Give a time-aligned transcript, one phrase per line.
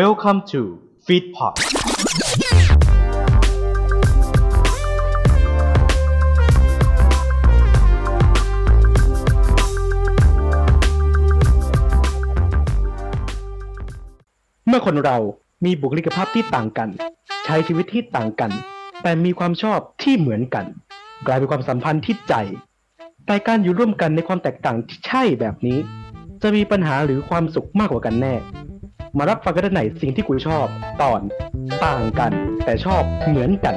[0.00, 0.62] Welcome to
[1.06, 15.16] Feedpot เมื่อคนเรา
[15.64, 16.88] มีบุคลิกภาพที่ต่างกัน
[17.44, 18.50] ใช้ชีวิตที่ต่างกัน
[19.02, 20.64] แต่มีความชอบที่เหมือนกัน
[21.26, 22.34] กลายเป็นความสัมพันธ์ที่ใจ
[23.26, 25.78] แต่การอยู่ร่วมกันในความแตกต่างที่ใช่แบบนี้
[26.42, 28.34] จะมีปัญหาหรือความสุขมากกว่ากันแน่
[29.18, 30.66] มารับฟังกันได้ไหนสิ่งที่กูชอบ
[31.02, 31.20] ตอน
[31.84, 32.32] ต่างกัน
[32.64, 33.74] แต่ชอบเหมือนกัน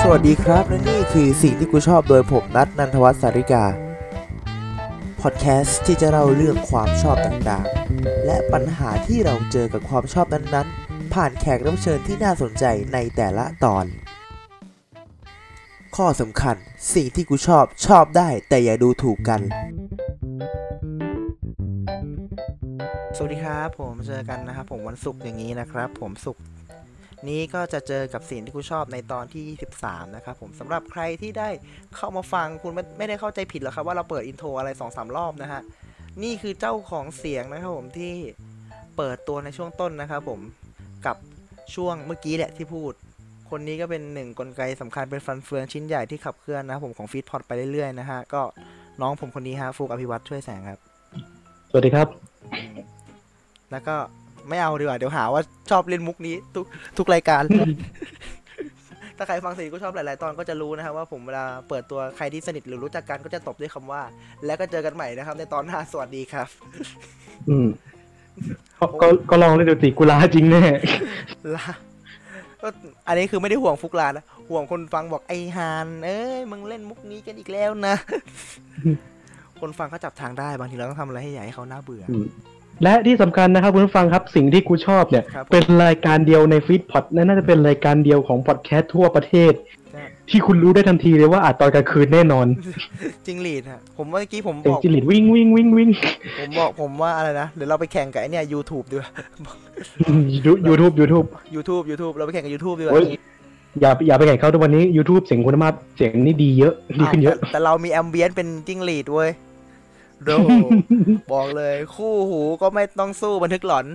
[0.00, 3.64] สวัสดีครับและนี่คือสิ่งที่กูชอบโดยผมนัทนันทวัฒน์สาริกา
[5.20, 13.86] พอดแคสต์ที่จะเล่าเรื่องความชอบต่างๆ และปัญหาที่เราเจอกับความชอบนั้นๆ ผ่านแขกรับเชิญที่น่าสนใจในแต่ละตอน
[15.96, 16.56] ข้อสำคัญ
[16.94, 19.42] สิ่งที่กูชอบชอบได้แต่อย่าดูถูกกัน
[23.18, 26.42] สวัสดีครับผมเจอกันนะครับผมวันศุกร์อย่างนี้นะครับ ผมศุกร์
[27.28, 29.44] นี้ก็จะเจอกับสิ่งที่คุณชอบในตอนที่
[29.80, 31.48] 13นะครับผมสำหรับใครที่ได้
[31.96, 35.60] เข้ามาฟังคุณไม่ไม่ได้เข้าใจผิดหรอกครับ ว่าเราเปิดอินโทรอะไร2อสรอบนะฮะ
[36.22, 38.12] นี่คือเจ้าของเสียงนะครับผมที่
[38.96, 40.40] เปิดตัวในช่วงต้นนะครับผม
[41.06, 41.16] กับ
[41.74, 42.92] ช่วงเมื่อกี้แหละที่พูด
[43.50, 48.42] คนนี้ก็เป็นหนึ่งกลไกสำคัญเป็นฟันเฟืองชิ้นใหญ่ที่ขับเคลื่อนนะครับผมของฟีดพอดไปเรื่อยๆนะฮะก็
[49.00, 50.78] น้องผมคนนี้ฮะฟุกอภิวัตช่วยแสงครับ
[51.70, 52.95] สวัสดีครับ
[53.72, 53.96] แล้วก็
[54.48, 56.64] ไม่เอาดีกว่า เดี๋ยวหาว่าชอบเล่นมุกนี้ ทุก
[56.98, 57.42] ทุกรายการ
[59.16, 64.02] ถ้าใครฟังสิ่งก็ชอบหลาย ๆ ตอนก็จะรู้นะครับว่าผมเวลาเปิดตัวใครที่สนิทหรือรู้จักกันก็จะตบด้วยคำว่า
[64.46, 66.48] แล้วก็เจอกันใหม่นะครับ ในตอนหน้าสวัสดีครับ
[67.48, 67.68] อืม
[68.78, 70.62] ก็ก็ก็ลองเล่นดูสิกูลาจริงแน่
[71.56, 71.66] ลา
[72.62, 72.68] ก็
[73.06, 77.94] อันนี้คือไม่ได้ห่วงฟุกลานะห่วงคนฟังบอกไอฮานเอ้ยมึงเล่นมุกนี้กันอีกแล้วนะ
[79.60, 82.26] คนฟังเขาจับทางได้บางทีเราต้องทำอะไรให้ใหญ่ให้เขาน่าเบื่ออืม
[82.82, 89.52] และที่สำคัญนะครับคุณผู้ฟังครับสิ่งที่กูชอบเนี่ยครับเป็นรายการเดียวในฟีดพอดและน่าจะเป็นรายการเดียวของพอดแคสต์ทั่วประเทศ
[89.92, 92.46] ใช่ที่คุณรู้ได้ทันทีเลยว่าอาจตอนกลางคืนแน่นอน
[93.26, 95.90] จริงหลีดฮะผมเมื่อกี้ผมเสียบงอกจิริตวิ่งวิ่งวิ่งวิ่ง
[96.40, 99.08] ผมบอกผมว่าอะไรนะเดี๋ยวเราไปแข่งกับไอเนี่ย YouTube ดีกว่า
[100.68, 101.24] ยูทูบยูทูบ
[101.54, 103.04] YouTube YouTube เราไปแข่งกับ YouTube ดีกว่าโอ้ย
[103.80, 109.30] อย่าอย่าไปแข่งเขาทุกวันนี้ YouTube เสียงคุณภาพเสียงนี่ดีเยอะดีขึ้นเยอะ แต่แต่เรามีแอมเบียนเป็นจิ้งหรีดเว้ย
[110.24, 110.30] โด
[111.32, 113.86] บอกเลยคู่หูก็ไม่ต้องสู้บันทึกหลอน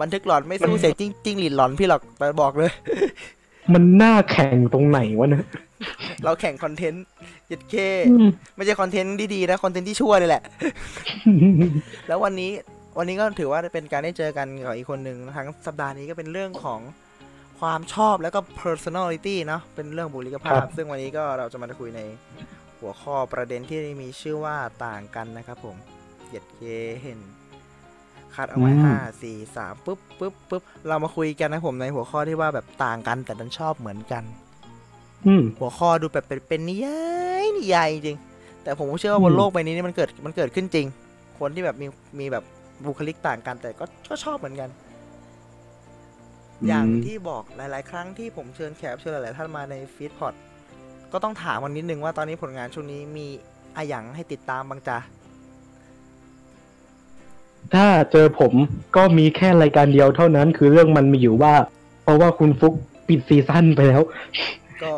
[0.00, 2.70] บันทึกหลอนไม่สู้เสียงจิ้งจิ้งหรีดหลอนพี่หรอกแต่บอกเลย
[3.72, 5.44] มันน่าแข่งตรงไหนวะเนี่ย
[6.24, 7.04] เราแข่งคอนเทนต์
[7.50, 7.74] ยัดเค
[8.10, 10.42] อืมไม่ใช่คอนเทนต์ดีๆนะคอนเทนต์ที่ชั่วเลยแหละ
[12.08, 12.50] แล้ววันนี้
[12.98, 16.80] วันนี้ก็ถือว่าเป็นการได้เจอกันกับอีกคนหนึ่งทั้งสัปดาห์นี้ก็เป็นเรื่องของ
[17.60, 22.00] ความชอบแล้วก็ personality เนาะเป็นเรื่องบุคลิกภาคพรับซึ่งวันนี้ก็เราจะมาคุยใน
[22.80, 24.56] หัวข้อประเด็นที่มีชื่อว่า
[24.86, 25.76] ต่างกันนะครับผม
[26.26, 26.60] เหยียดเค
[27.02, 27.20] เห็น
[28.34, 34.24] คัดเอาไว้ห้าสี่สามปุ๊บปุ๊บปุ๊บเรามาคุยกันนะผมในหัวข้อที่ว่าแบบต่างกันแต่ดันชอบเหมือนกัน
[35.26, 37.00] อืมหัวข้อดูแบบเป็นเป็นนิยา
[37.42, 38.18] ยนิยายจริง
[38.62, 40.86] แต่ผมก็เชื่อว่าอืมบนโลกใบนี้นี่มันเกิดมันเกิดขึ้นจริง
[41.38, 41.86] คนที่แบบมี
[42.20, 42.44] มีแบบ
[42.86, 44.70] บุคลิกต่างกันแต่ก็ก็ชอบเหมือนกัน
[46.66, 50.34] อย่างที่บอกหลาย ๆ ครั้งที่ผมเชิญแขกรับเชิญหลาย ๆ ท่านมาในฟีดพอด
[51.16, 53.26] ก็ต้องถามวันนิดนึงว่าตอนนี้ผลงานช่วงนี้มี
[53.76, 54.98] อะหยังให้ติดตามบ้างจ้ะ
[57.74, 58.52] ถ้าเจอผม
[58.96, 61.54] ก็มีแค่รายการเดียวเท่านั้นคือเรื่องมันมีอยู่ว่า
[62.02, 62.74] เพราะว่าคุณฟุก
[63.08, 64.02] ปิดซีซั่นไปแล้ว
[64.82, 64.94] ก็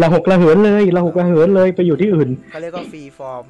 [0.00, 3.44] ละหกละเหินเลยละหกละเหินเลยไปอยู่ที่อื่นเขาเรียกว่าฟรีฟอร์ม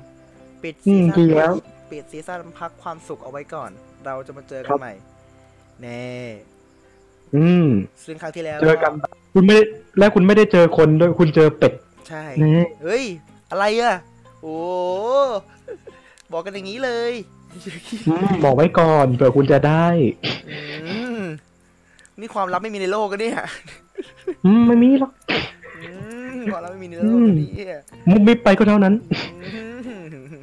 [0.63, 1.53] ปิดอืซีมซั่นจริงแล้ว
[1.91, 3.71] ปิดซีซั่นพักความสุขเอาไว้ก่อน
[4.07, 4.93] เราจะมาเจอคกัรันบใหม่
[5.83, 6.05] แน่
[7.37, 7.67] อืม
[8.05, 8.93] ซึ่งครั้งที่แล้วเจอกัน
[9.35, 9.65] คุณไม่ได้
[9.99, 11.73] และคุณไม่ได้เจอคนด้วยคุณเจอเป็ด
[12.09, 13.05] ใช่นี่เฮ้ย
[13.51, 13.95] อะไรอะ
[14.43, 14.59] โอ้
[16.33, 17.13] บอกกันอย่างนี้เลย
[18.09, 19.87] อืมบอกไว้ก่อนเผื่อคุณจะได้
[20.51, 20.59] อื
[21.19, 21.21] ม
[22.21, 23.39] นี่ความลับไม่มีในโลกกันเนี่ย
[24.47, 25.13] อืมไม่มีหรอก
[25.83, 25.91] อื
[26.35, 27.81] มความลับไม่มีในโลกกันเนี่ย
[28.11, 28.95] มุกมิบไปก็เท่านั้น
[29.45, 30.35] อืม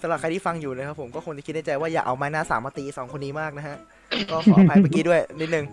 [0.00, 3.76] สำหรับใครที่ฟังอยู่นะครับผมก็คงจะคิดในใจว่าอย่าเอาไม้หน้าสามมาตีสองคนนี้มากนะฮะ
[4.30, 5.64] ก็ขออภัยเมื่อกี้ด้วยนิดนึง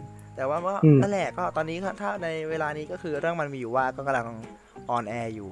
[0.41, 4.27] แต่ว่าว่าอืมนั่นแหละก็ตอนนี้ก็ถ้าในเวลานี้ก็คือเรื่องมันมีอยู่ว่าก็กำลัง
[4.89, 5.49] ออนแอร์อยู่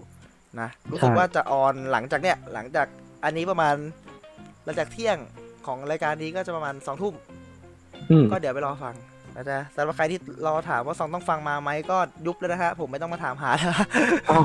[0.60, 2.88] นะรู้สึกว่าจะออนหลังจากเนี้ยหลังจาก
[3.24, 3.76] อันนี้ประมาณ
[4.66, 5.18] หลังจากเที่ยง
[5.68, 7.14] ของรายการนี้ก็จะประมาณสองทุ่ม
[8.12, 8.96] อืมก็เดี๋ยวไปรอฟัง
[9.36, 13.70] นะจ๊ะสำหรับใครที่รอถามว่าซองต้องฟังมาไหมก็ยุบแล้วนะฮะผมไม่ต้องมาถามหาแล้ว
[14.28, 14.40] เอา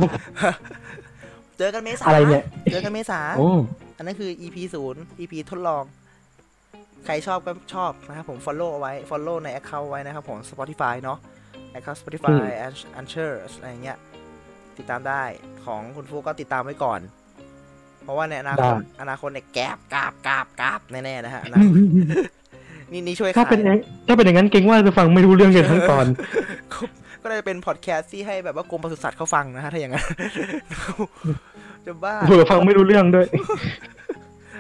[1.58, 3.48] เจอกันเมษาอะไรเนี่ยเจอกันเมษาโอ้
[3.96, 5.84] อันนั้นคือ EP ศูนย์ EP ทดลอง
[7.04, 11.18] ใครชอบก็ชอบนะครับผม follow เอาไว้ follow ใน account ไว้นะครับผม Spotify เนาะ
[11.76, 12.32] account Spotify
[13.00, 13.98] Anchor อะไรอย่างเงี้ย
[14.76, 15.22] ติดตามได้
[15.64, 17.00] ของคุณฟูก็ติดตามไว้ก่อน
[18.04, 21.74] เพราะว่าในอนาคได้ตอนาคตเนี่ยแกบกราบกราบกราบแน่ๆนะฮะอนาคต
[22.92, 26.06] นี่นี่ช่วยถ้าขาเป็นยอย่างถ้าเป็นอย่างนั้นเก่งว่าจะฟังไม่รู้เรื่องกันทั้งตอน
[27.22, 30.06] ก็เลยเป็นพอดแคสต์ที่ให้แบบว่ากรมปศุสัตว์เขาฟังนะฮะถ้าอย่างนั้น
[31.86, 33.26] จะบ้าเผื่อฟังไม่รู้เรื่องด้วย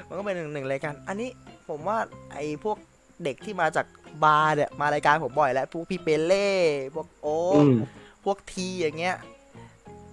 [0.08, 1.28] มันก็เป็นหนึ่งหนึ่งรายการอันนี้
[1.68, 1.98] ผมว่า
[2.32, 2.76] ไอ้พวก
[3.24, 3.86] เด็กที่มาจาก
[4.24, 6.48] บาร์เนี่ยมารายการผมบ่อยแล้วพวกพี่เปเล่
[6.94, 7.74] พวกโอ๊อืคม
[8.24, 9.16] พวกทีอย่างเงี้ย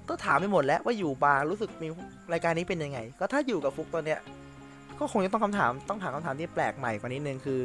[0.09, 1.87] ก็ถามไปหมดแล้วว่าอยู่บาร์รู้สึกมี
[2.33, 4.19] รายการนี้เป็นยังไง ก็ถ้าอยู่กับฟุกตอนเนี้ย
[4.99, 7.61] ก็คงจะต้องคำถามต้องถามคำถามที่แปลกใหม่กว่านิดนึงคือ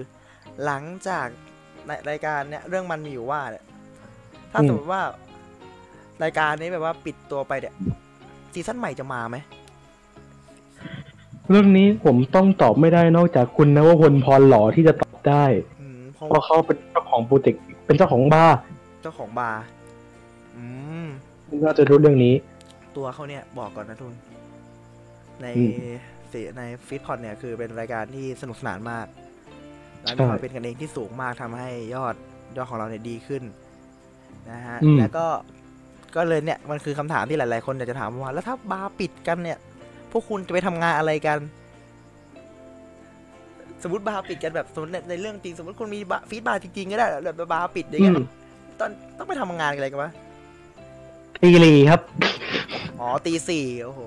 [0.64, 1.26] หลังจาก
[1.86, 3.64] ในรายการเนี้ยเรื่องมันมีอยู่ว่าเนี่ย
[4.52, 5.02] ถ้าอืมสมมติว่า
[6.22, 7.74] รายการนี้แบบว่าปิดตัวไปเนี่ย
[8.52, 9.36] ซีซั่นใหม่จะมาไหม
[11.50, 15.44] เรื่องนี้ผมต้องตอบไม่ได้นอกจากคุณนวพลพรหล่อที่จะตอบได้
[15.80, 18.56] อืมเพราะเพราะเขาเป็นเจ้าของโปรเจกต์เป็นเจ้าของบาร์
[19.02, 19.62] เจ้าของบาร์
[20.56, 20.64] อื
[21.04, 21.06] ม
[21.64, 22.34] น่าจะรู้เรื่องนี้
[22.96, 24.14] ตัวเขาเนี่ยบอกก่อนนะทุน
[25.42, 25.70] ในอืม
[26.32, 29.06] สีในฟิตพอดเนี่ยคือเป็นรายการที่สนุกสนานมาก
[30.02, 32.14] และใช่มีความเป็นกันเองที่สูงมากทำให้ยอด
[32.56, 33.42] ยอดของเราเนี่ยดีขึ้น
[34.50, 35.26] นะฮะ อืม แล้วก็
[36.16, 39.58] ก็เลยเนี่ยมันคือคำถามที่หลาย ๆ คนอยากจะถามว่า แล้วถ้าบาร์ปิดกันเนี่ย
[40.12, 41.38] พวกคุณจะไปทำงานอะไรกัน
[43.82, 48.18] สมมติบาร์ปิดกันแบบสมมติในในเรื่องจริง สมมติคุณมีบาร์ฟีดบาร์จริงๆก็ได้แบบบาร์ปิดอย่างอืเงี้ยม
[48.78, 50.10] ตอนต้องไปทำงานอะไรกันวะ
[51.42, 52.00] ตีรีครับ
[53.00, 54.00] อ๋อตีสี่โอ้โห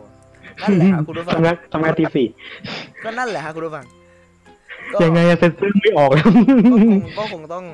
[0.62, 2.28] นั่นแหละครับคุณผู้ฟังทำงานทำงานตีสี่
[3.04, 3.86] ก็นั่นแหละครับคุณผู้ฟัง
[4.94, 6.22] ก็ยังไงอะเซ็นเซอร์ไม่ออกก็
[6.92, 7.66] คงก็คงต้อง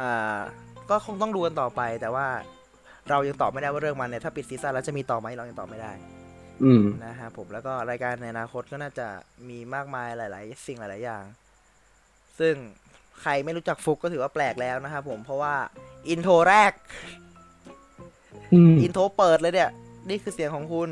[0.00, 0.38] อ่า
[0.90, 2.26] ก็คงต้องดูกันต่อไป แต่ว่า
[3.10, 6.13] เรายังตอบไม่ได้ว่าเรื่องมันเนี่ยถ้าปิดซีซั่นแล้วจะมีต่อไหมเรายังตอบไม่ได้อืม
[7.04, 9.06] นะฮะผมแล้วก็รายการในอนาคตก็น่าจะ
[9.48, 11.24] มีมากมายหลาย ๆ สิ่งหลาย ๆ อย่าง
[12.38, 12.54] ซึ่ง
[13.20, 15.54] ใครไม่รู้จักฟลุ๊คก็ถือว่าแปลกแล้วนะครับผมเพราะว่า
[16.08, 16.72] intro แรก
[18.54, 19.70] อืม intro เปิดเลยเนี่ย
[20.08, 20.90] นี่คือเสียงของคุณ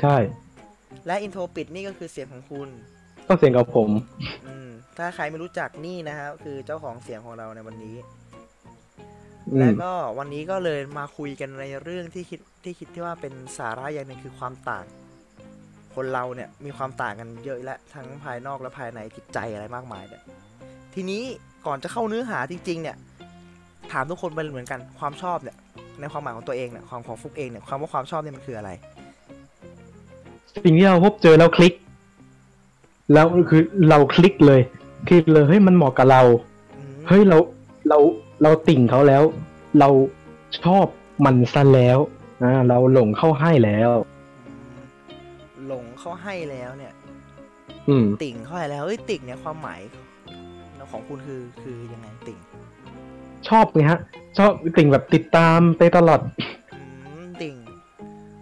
[0.00, 0.16] ใช่
[1.06, 2.68] และ intro ปิดนี่ก็คือเสียงของคุณ
[3.28, 3.90] ก็เสียงกับผม
[4.46, 7.96] อืม ถ้าใครไม่รู้จักนี่นะครับคือเจ้าของเสียงของเราในวันนี้
[8.27, 8.27] อื
[9.56, 14.84] และมก็วันนี้ก็เลยมาคุยกันในเรื่องที่คิดที่คิดที่ว่าเป็นสาระอย่างหนึ่งคือความต่าง
[15.94, 20.22] คนเราเนี่ยมีความต่างกันเยอะและทั้งภายนอกและภายในจิตใจอะไรมากมายเนี่ย
[20.94, 21.22] ทีนี้
[21.66, 22.96] ก่อนจะเข้าเนื้อหาจริง ๆ เนี่ย
[23.92, 25.56] ถามทุกคนไปเหมือนกันความชอบเนี่ย
[26.00, 28.70] ในความหมายของตัวเองเนี่ยความของฟุกเองเนี่ยความว่าความชอบเนี่ยมันคืออะไร
[30.64, 31.74] สิ่งที่เราพบเจอแล้วคลิก
[33.12, 34.60] แล้วคือเราคลิกเลย
[35.06, 36.22] คลิกเลยเฮ้ยมันเหมาะกับเรา
[36.76, 37.38] อืมเฮ้ยเรา
[37.88, 37.98] เรา
[38.42, 39.22] เราติ่งเขาแล้ว
[39.78, 39.88] เรา
[40.62, 40.86] ชอบ
[41.24, 41.98] มันซะแล้ว
[42.42, 43.90] อ่าเราหลงเข้าให้แล้ว
[44.46, 44.76] อืม
[45.66, 46.94] หลงเขาให้แล้วเนี่ย
[47.88, 49.80] อืม ติ่งเข้าไปแล้วเอ้ยติ่งเนี่ยความหมาย
[50.92, 52.38] ของคุณคือคือยังไงติ่ง
[53.48, 54.00] ชอบไงฮะ
[54.38, 56.20] ชอบติ่งแบบติดตามไปตลอด
[56.74, 56.82] อื
[57.22, 57.54] มติ่ง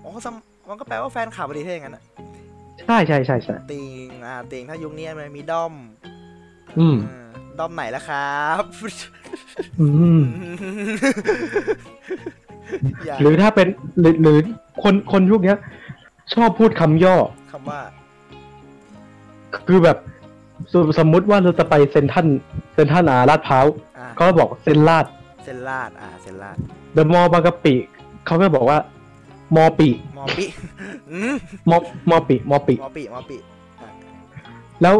[0.05, 0.35] อ๋อซัม
[0.69, 2.05] มันก็แปลว่าแฟนคลับพอดีถ้าอย่างนั้นอะ
[2.87, 5.75] ใช่ใช่ใช่ใช่ติ่งอ่าติ่งถ้ายุคนี้มันมีด้อม
[6.79, 7.26] อืมา
[7.59, 8.63] ด้อมไหนล่ะครับ
[9.81, 9.89] อื
[10.19, 10.21] ม
[13.07, 13.67] อย่าหรือถ้าเป็น
[14.01, 14.39] หรือหรือ
[14.83, 15.59] คนคนยุคเนี้ย
[16.35, 17.17] ชอบพูดคำย่อ
[17.53, 17.81] คำว่า
[19.69, 19.99] คือแบบ
[20.73, 22.27] สมสมมุติว่าเราจะไปเซนทรัน
[22.75, 23.67] เซนทรันอาลาดพร้าว
[23.99, 25.07] อ่าก็บอกเซนลาด
[25.45, 26.57] เซนลาดอ่าเซนลาด
[26.93, 27.75] เดอะมอลล์บางกะปิ
[28.27, 28.79] เขาก็บอกว่า
[29.57, 29.89] มอปิ
[30.19, 30.45] มอปิ
[31.11, 31.35] อืม
[31.71, 31.79] มอ
[32.11, 33.39] มอปิมอปิมอปิมอปิ
[33.81, 33.89] อะ
[34.83, 34.95] แล้ว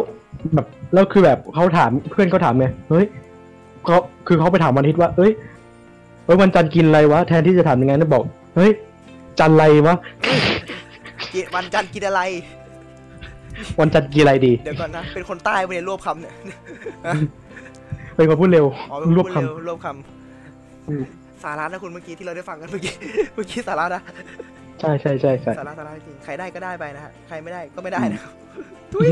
[0.55, 3.05] แบบแล้วคือแบบเขาถามเพื่อนเขาถามไงเฮ้ย
[3.85, 3.97] เขา
[4.27, 5.31] คือเขาไปถามวันอาทิตย์ว่า เอ้ย
[6.25, 8.23] เอ้ยวันจันทร์กินอะไรวะแทนที่จะถามยังไงนะบอก
[8.55, 8.71] เฮ้ย
[9.39, 9.95] จันทร์อะไรวะ
[11.33, 12.21] กินวันจันทร์กินอะไร
[13.79, 16.33] วันจันทร์กินอะไรดี เดี๋ยวก่อนนะ เป็นคนใต้ไปเนี่ยรวบคำเนี่ย
[18.15, 19.87] เป็นคนพูดเร็วอ๋อเป็นรวบพูดคำเร็วรวบค
[20.89, 22.93] อืมำสาระนะคุณเมื่อกี้ที่เราได้ฟังกันเมื่อกี้
[23.33, 24.01] เมื่อกี้สาระนะ
[24.79, 28.33] ใช่ใช่ใช่ใช่สาระสาระจริงใครได้ก็ได้ไปนะฮะใครไม่ได้ก็ไม่ได้นะครับ
[28.93, 29.09] ทุย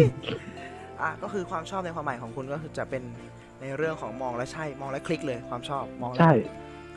[1.02, 3.04] อะก็คือความชอบในความหมายของคุณก็คือจะเป็น
[3.62, 6.36] ในเรื่องของมองและใช่มองและคลิกเลยความชอบมองและใช่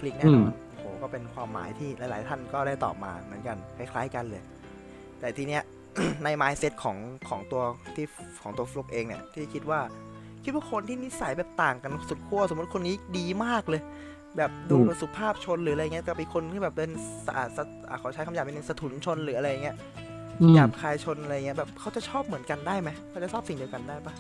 [0.00, 4.42] คลิกแน่นอนโหก็เป็นความหมายที่หลาย ๆ ท่านก็ได้ตอบมาเหมือนกันคล้าย ๆ กันเลย
[5.20, 5.62] แต่ทีเนี้ย
[6.24, 6.96] ใน mindset ของ
[7.28, 7.62] ของตัว
[7.96, 8.06] ที่
[8.42, 9.80] ของตัวฟลุกเองเนี่ยที่คิดว่า
[10.44, 13.82] คิดว่าคนที่นิสัยแบบต่างกันสุดขั้วสมมติคนนี้ดีมากเลย
[14.36, 16.90] แบบดูอืมเป็นสุภาพชนหรืออะไรเงี้ยแต่เป็นคนที่แบบเป็น
[17.26, 20.07] สะอาดสะอะขอใช้คำหยาบเป็นงสถุนชนหรืออะไรเงี้ยอืม
[20.54, 24.14] หยาบคายชนอะไรเงี้ยแบบเขาจะชอบเหมือนกันได้ไหมเขาจะชอบสิ่งเดียวกันได้ปะ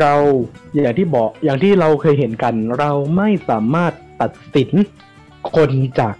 [0.00, 0.14] เรา
[0.72, 4.70] อย่างที่บอกอย่างที่เราเคยเห็นกัน เราไม่สามารถตัดสิน
[5.54, 5.70] คน
[6.00, 6.14] จาก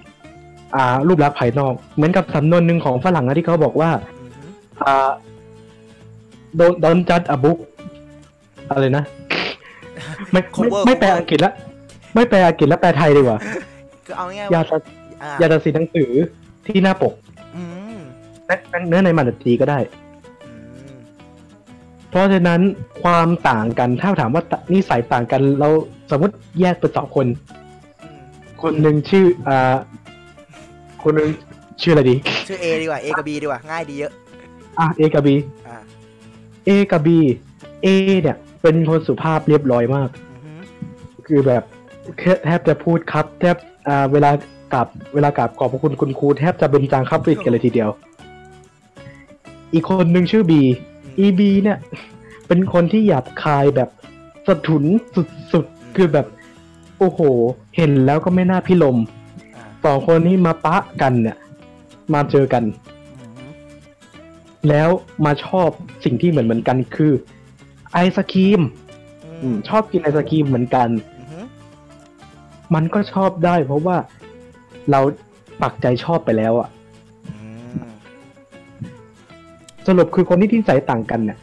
[0.74, 3.90] อ่ารูปลักษณ์ภายนอก เหมือนกับสำนวนหนึ่งของฝรั่งนะที่เขาบอกว่า
[4.20, 4.44] อือฮึ
[4.82, 5.10] อ่า
[6.58, 7.58] don't don't judge a book
[8.70, 9.04] อะไรนะ
[10.32, 11.52] ไม่ไม่ไม่แปลอังกฤษละ
[12.14, 13.38] ไม่แปลอังกฤษแล้วแปลไทยดีกว่า
[14.06, 14.82] คือเอาง่ายๆอย่าว่าตัด
[15.22, 16.10] อ่าอย่าตัดสินหนังสือ
[16.66, 17.27] ที่หน้าปกอืม
[18.88, 19.78] เนื้อในมันอาจจะดีก็ได้
[20.46, 20.54] อื
[20.96, 20.98] ม
[22.08, 22.60] เพราะฉะนั้น
[23.02, 25.68] ความต่างกันถ้าถามว่านิสัยต่างกันเรา
[26.10, 27.26] สมมติแยกเป็นสองคน
[28.02, 28.20] อืม
[28.62, 29.74] คนหนึ่งชื่ออ่า
[31.02, 31.28] คนหนึ่ง
[31.82, 32.16] ชื่ออะไรดี
[32.48, 34.12] ชื่อ A ดีกว่า A กับ B ดีกว่าง่ายดีเยอะ
[34.78, 35.34] อะเอกับบี
[35.68, 35.76] อ่า
[36.66, 37.18] เอกับบี
[37.82, 37.86] เอ
[38.22, 40.60] เนี่ย เป็นคนสุภาพเรียบร้อยมากอือหือ
[41.26, 41.62] คือแบบ
[42.18, 43.56] แค่แทบจะพูดครับ แทบ
[43.88, 44.30] อ่าเวลา
[44.72, 47.90] กลับเวลากลับขอบพระคุณคุณครูแทบจะเป็นจางครับริดกันเลยทีเดียว
[49.72, 50.60] อีกคนหนึ่งชื่อบี
[51.18, 51.78] อีบีเนี่ย
[52.46, 53.88] เป็นคนที่หยาบคายแบบ
[54.46, 54.84] สะทุน
[55.52, 56.26] สุดๆ คือแบบ
[56.98, 57.20] โอ้โห
[57.76, 58.98] เห็นแล้วก็ไม่น่าพิลม
[59.56, 61.36] อ่าสองคนนี้มาปะกันเนี่ย
[62.14, 62.64] มาเจอกัน
[63.20, 63.50] อือหือ
[64.68, 64.88] แล้ว
[65.24, 65.68] มาชอบ
[66.04, 67.12] สิ่งที่เหมือนเหมือนๆกันคือ
[67.92, 68.60] ไอศครีม
[69.24, 71.44] อือืมมชอบกินไอศครีมเหมือนกันอือหือ
[72.74, 73.96] มันก็ชอบได้เพราะว่า
[74.90, 75.00] เรา
[75.62, 76.68] ปักใจชอบไปแล้วอะ
[79.88, 81.38] สรุปคือคนที่ที่นิสัยต่างกันเนี่ย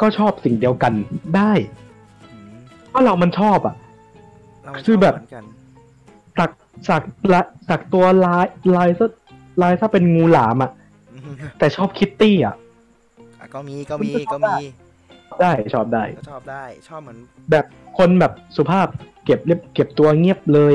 [0.00, 0.92] ก็ชอบสิ่งเดียวกัน
[1.36, 1.52] ได้
[2.32, 2.56] อืม
[2.88, 3.74] เพราะเรามันชอบอะ
[4.62, 5.44] เรามันคือแบบชเหมือนกัน
[6.38, 6.50] สัก
[6.88, 7.02] สัก
[7.32, 9.06] ละสักตัวลายลายซะ
[9.62, 10.70] ลายซะเป็นงูหลามอะ
[11.14, 12.54] อือหือแต่ชอบคิตตี้อะ
[13.38, 14.54] อะก็มีก็มีก็มี
[15.40, 17.18] ได้ชอบได้ก็ชอบได้ชอบเหมือน
[17.50, 17.66] แบบ
[17.98, 18.86] คนแบบสุภาพ
[19.24, 20.74] เก็บเรียบเก็บตัวเงียบเลย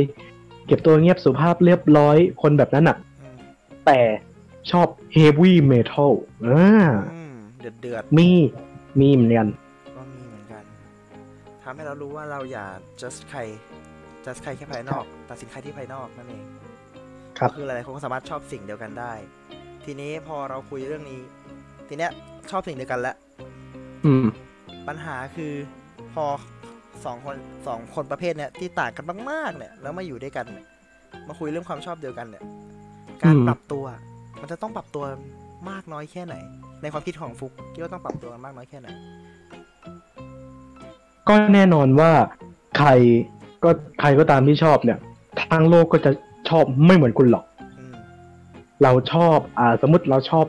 [0.68, 3.36] เก็บตัวเงียบสุภาพเรียบร้อยคนแบบนั้นอะอืม
[3.86, 4.00] แต่
[4.72, 6.14] ชอบเฮฟวี่เมทัล
[6.46, 6.70] อ่า
[7.14, 8.30] อืมเดือดเดือดมี
[9.00, 10.64] มีเหมือนกันๆก็มีเหมือนกัน
[11.64, 12.66] ทำให้เรารู้ว่าเราอย่า
[13.02, 13.40] just ใคร
[14.26, 16.44] just ใครแค่ภายนอก ตัดสินใครที่ภายนอกนั่นเอง
[17.38, 19.14] ครับคือหลายๆคนก็สามารถชอบสิ่งเดียวกันได้
[19.86, 21.20] ทีนี้พอเราคุยเรื่องนี้
[21.88, 22.12] ทีเนี้ย
[22.52, 23.16] ชอบสิ่งเดียวกันแล้ว
[24.06, 24.26] อืม
[24.88, 25.54] ปัญหาคือ
[26.14, 26.26] พอ
[27.06, 27.36] สองคน
[27.68, 30.66] สองคนประเภทเนี้ยที่ต่างกันมากๆเนี่ย แล้วมาอยู่ด้วยกันเนี่ย
[31.28, 32.44] มาคุยเรื่องความชอบเดียวกันเนี่ย
[33.22, 33.86] การอืมปรับตัว
[34.42, 35.04] มันจะต้องปรับตัว
[35.70, 36.36] มากน้อยแค่ไหน
[36.82, 38.88] ในความคิดของฟุกคิดว่าต้องปรับตัวกันมากน้อยแค่ไหน
[41.28, 42.12] ก็แน่นอนว่า
[42.78, 42.90] ใคร
[43.64, 43.70] ก็
[44.00, 45.00] ใครก็ตามที่ชอบเนี่ย
[45.42, 46.12] ทางโลกก็จะ
[46.50, 47.46] ชอบไม่เหมือนคุณหรอก
[47.80, 47.94] อืม
[48.84, 50.46] เราชอบอ่าสมมติเราชอบ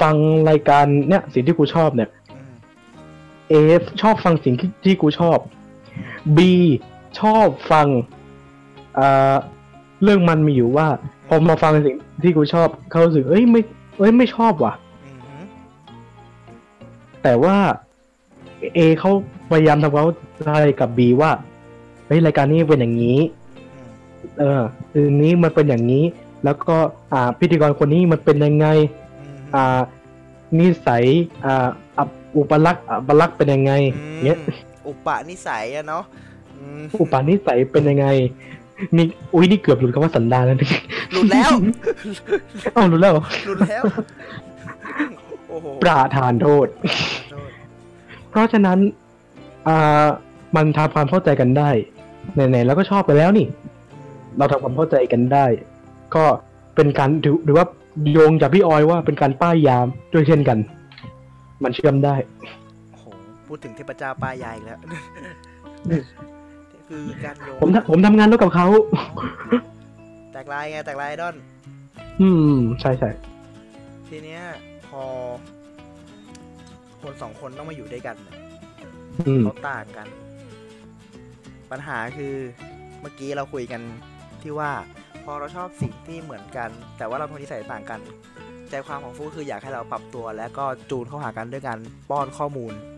[0.00, 0.14] ฟัง
[0.50, 2.52] รายการเนี่ยสิ่งที่กูชอบเนี่ย อืม
[3.48, 5.38] เอฟชอบฟังสิ่งที่ที่กูชอบ
[6.36, 6.52] บี
[7.20, 7.86] ชอบฟัง
[8.98, 9.34] อ่า
[10.02, 10.88] เรื่องมันมีอยู่ว่า
[11.28, 13.60] พอมาฟังสิ่งที่กูชอบเขารู้สึกเอ้ยไม่
[13.98, 15.44] เอ้ยไม่ชอบว่ะอืมหืม
[17.22, 17.56] แต่ว่า
[18.74, 19.10] เอเขา
[19.50, 21.30] พยายามทำความเข้าใจกับบีว่า
[22.06, 23.20] เฮ้ยรายการนี้เป็นอย่างนี้
[23.72, 23.90] อืม
[24.38, 26.04] เออคืนนี้มันเป็นอย่างนี้
[26.44, 26.76] แล้วก็
[27.12, 28.66] อ่าพิธีกรคนนี้มันเป็นยังไง
[29.20, 29.80] อืมอ่า
[30.58, 31.04] นิสัย
[31.44, 31.68] อ่า
[31.98, 33.72] อับอุปลักษณ์อัปลักษณ์เป็นยังไง
[34.24, 34.38] เงี้ย
[34.86, 36.04] อุปนิสัยอะเนาะ
[36.56, 38.06] อืมอุปนิสัยเป็นยังไง
[38.96, 40.56] นี่อุ้ยนี่เกือบหลุดคำว่าสันดานแล้ว
[41.12, 41.50] หลุดแล้ว
[42.74, 43.82] เอ้าหลุดแล้วเหรอหลุดแล้ว
[45.48, 46.66] โอ้โหประทานโทษ
[47.30, 47.50] โทษ
[48.30, 48.78] เพราะฉะนั้น
[49.68, 50.06] อ่า
[50.56, 51.70] มันทำความเข้าใจกันได้
[52.34, 53.46] ไหนๆแล้วก็ชอบไปแล้วนี่
[54.38, 55.46] เราทำความเข้าใจกันได้
[56.14, 56.24] ก็
[56.74, 57.66] เป็นการถือหรือว่า
[58.12, 60.58] โยงจากพี่ออยว่าเป็นการป้ายยามด้วยเช่นกัน
[61.62, 62.14] มันเชื่อมได้
[62.90, 63.04] โอ้โห
[63.48, 64.78] พูดถึงเทพเจ้าป้ายยาอีกแล้ว
[66.88, 68.66] คือการโยงผมทำผมทำงานร่วมกับเขา
[70.32, 71.36] แตกลายไงแตกลายไอดอน
[72.20, 73.10] อืม ใช่ใช่
[74.08, 74.42] ทีเนี้ย
[74.88, 75.02] พอ
[77.02, 78.36] คนสองคนต้องมาอยู่ด้วยกันเนี่ย
[79.18, 80.06] อืม เขาต่างกัน
[81.70, 82.34] ปัญหาคือ
[83.00, 83.80] เมื่อกี้เราคุยกัน
[84.42, 84.70] ที่ว่า
[85.24, 88.00] พอเราชอบสิ่งที่เหมือนกัน แต่ว่าเราคนนิสัยต่างกัน
[88.70, 91.78] ใจความของฟูคืออยากให้เราปรับตัว และก็จูนเข้าหากันด้วยการ
[92.10, 92.97] ป้อนข้อมูลอื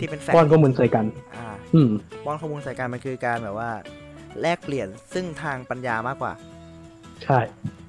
[0.00, 1.04] ที่เป็นแฟนก้อนก็เหมือนใส่กัน
[1.36, 1.90] อ่าอืม
[2.24, 3.70] ป้อนข้อมูลใส่กันมันคือการแบบว่า
[4.40, 6.32] แลกเปลี่ยนซึ่งทางปัญญามากกว่า
[7.24, 7.38] ใช่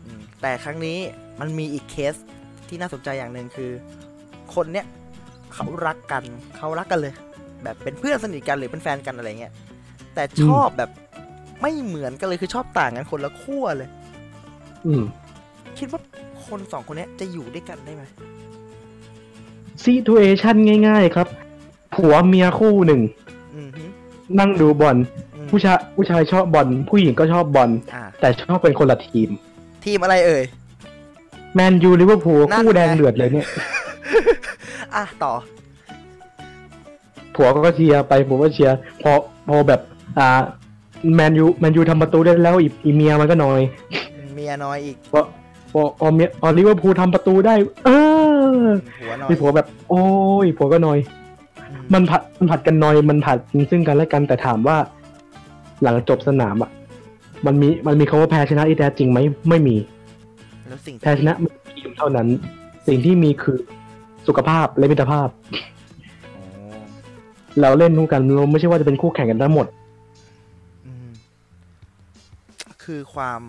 [0.06, 0.98] อืมแต่ครั้งนี้
[1.40, 2.16] มันมีอีกเคส
[2.68, 3.72] ที่น่าสนใจอย่างหนึ่งคือ
[4.54, 4.86] คนเนี้ย
[5.54, 6.24] เขารักกัน
[6.58, 7.14] เขารักกันเลย
[7.64, 9.54] แบบเป็นเพื่อนสนิทกันหรือเป็นแฟนกันอะไรเงี้ย
[10.16, 10.90] แต่ชอบแบบ
[11.62, 13.90] ไม่เหมือนกันเลยคือชอบต่างกันคนละขั้วเลย
[14.86, 15.04] อืม
[15.80, 16.02] คิดว่า
[16.48, 18.04] คนสองคนเนี้ยจะอยู่ด้วยกันได้ไหม
[19.84, 20.56] ซีทูเอชัน
[20.88, 21.28] ง่าย ๆ ครับ
[21.96, 23.02] ผัวเมียคู่หนึ่ง
[23.56, 23.84] อืมฮึ
[24.40, 24.98] นั่งดูบอล
[25.36, 29.30] อืมผู้ชายผู้ชายชอบบอลผู้หญิงก็ชอบบอลอ่าแต่ชอบเป็นคนละทีม
[29.86, 30.44] ทีมอะไรเอ่ย
[31.56, 33.48] แมนยูลิเวอร์พูลนั่นไงคู่แดงเดือดเลยเนี่ย
[34.96, 35.34] อะต่อ
[37.36, 39.12] ผัวก็เชียร์ไปผัวก็เชียร์พอ
[39.48, 39.82] พอแบบ
[40.20, 40.28] อ่า
[41.16, 43.60] แมนยูแมนยูทำประตูได้แล้วอีอีเมียมันก็นอย
[44.36, 45.22] เมียนอยอีกพอ
[45.74, 47.56] พอพอเมียพอลิเวอร์พูลทำประตูได้
[47.86, 47.90] เอ
[48.66, 48.68] อ
[49.02, 50.04] หัวน้อยมีผัวแบบ โอ้
[50.44, 51.21] ยผัวก็นอยอื
[51.92, 53.38] มมันผัดมันผัดกันนอยมันผัด
[53.72, 54.78] ซึ่งกันและกันแต่ถามว่า
[55.84, 56.72] หลังจบสนามอะ
[57.46, 59.20] มันมีมันมีคำว่าแพ้ชนะที่แท้จริงไหม
[59.50, 59.76] ไม่มี
[60.68, 61.34] แล้วสิ่งแพ้ชนะ
[61.76, 62.28] ทีมเท่านั้น
[62.88, 63.58] สิ่งที่มีคือ
[64.28, 65.30] สุขภาพและมิตรภาพ
[66.36, 66.44] อ๋อ
[67.62, 69.68] เราเล่นคู่กันเราไม่ใช่ว่าจะเป็นคู่แข่งกันทั้งหมด
[70.86, 71.10] อืม
[72.84, 73.42] คือความ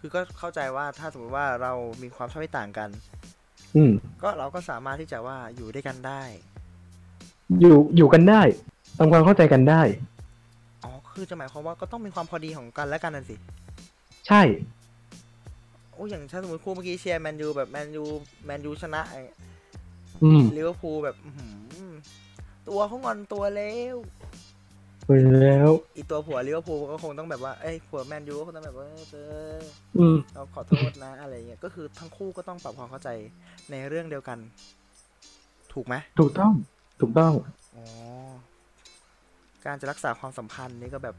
[0.00, 1.72] คือก็เข้าใจว่าถ้าสมมติว่าเรา
[2.02, 2.88] มีความชอบที่ต่างกัน
[3.76, 6.22] อืมก็เราก็สามารถที่จะว่าอยู่ด้วยกันได้
[7.60, 8.42] อยู่อยู่กันได้
[8.98, 9.82] ทำความเข้าใจกันได้
[10.84, 13.36] อ๋อ คือจะหมายความว่าก็ต้องมีความพอดีของกันและกันนั่นสิ
[14.26, 14.42] ใช่
[15.92, 18.04] โอ้อย่างถ้าสมมติคู่เมื่อกี้เชียร์แมนยูแบบแมนยู
[18.44, 19.02] แมนยูชนะ
[20.22, 21.46] อืมลิเวอร์พูลแบบอื้อหื
[21.90, 21.92] อ
[22.68, 23.96] ตัวเขางอนตัวเร็ว
[25.06, 29.16] ไปแล้ว อีตัวผัวลิเวอร์พูลก็คงต้องแบบว่าเอ้ยผัวแมนยูก็คงต้องแบบว่าเอ
[29.54, 29.58] อ
[29.98, 33.08] อืม เราขอโทษนะอะไรเงี้ยก็คือทั้งคู่ก็ต้องปรับความเข้าใจ
[33.70, 34.38] ในเรื่องเดียวกัน
[35.72, 36.52] ถูกไหม ถูกต้อง
[37.02, 37.32] ถูกต้อง
[37.76, 37.84] อ๋อ
[39.66, 41.16] การจะรักษาความสัมพันธ์นี่ก็แบบ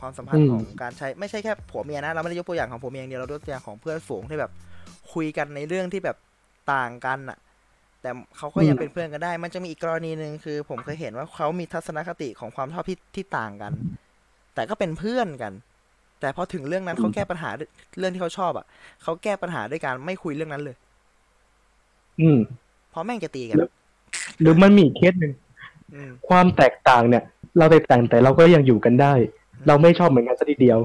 [0.00, 4.52] ความสัมพันธ์อืมของการใช้ไม่ใช่แค่ผัวเมียนะเราไม่ได้ยกตัวอย่างของผัวเมียอย่างเดียวเรายกตัวอย่างของเพื่อนฝูงที่แบบ
[5.12, 6.16] คุยกันในเรื่องที่แบบ
[6.72, 7.38] ต่างกันอะ
[8.02, 13.72] แต่เขาก็ยังเป็นเพื่อนกันได้ มันจะมีอีกกรณีหนึ่งคือ ผมเคยเห็นว่าเขามีทัศนคติของความชอบที่ที่ต่างกัน
[14.54, 15.52] แต่ก็เป็นเพื่อนกัน
[16.20, 18.66] แต่พอถึงเรื่องนั้นเขาแก้ปัญหาด้วยเรื่องที่เขาชอบอะ
[19.02, 20.76] เขาแก้ปัญหาด้วยการไม่คุยเรื่องนั้นเลย
[22.20, 22.38] อืม
[22.90, 23.70] เพราะแม่งจะตีกันแล้ว
[24.40, 25.32] หรือมันมีอีกเคสหนึ่ง
[25.94, 27.22] อืมความแตกต่างเนี่ย
[27.58, 29.14] เราแตกต่างแต่เราก็ยังอยู่กันได้
[29.66, 30.78] เราไม่ชอบเหมือนกันสักทีเดียว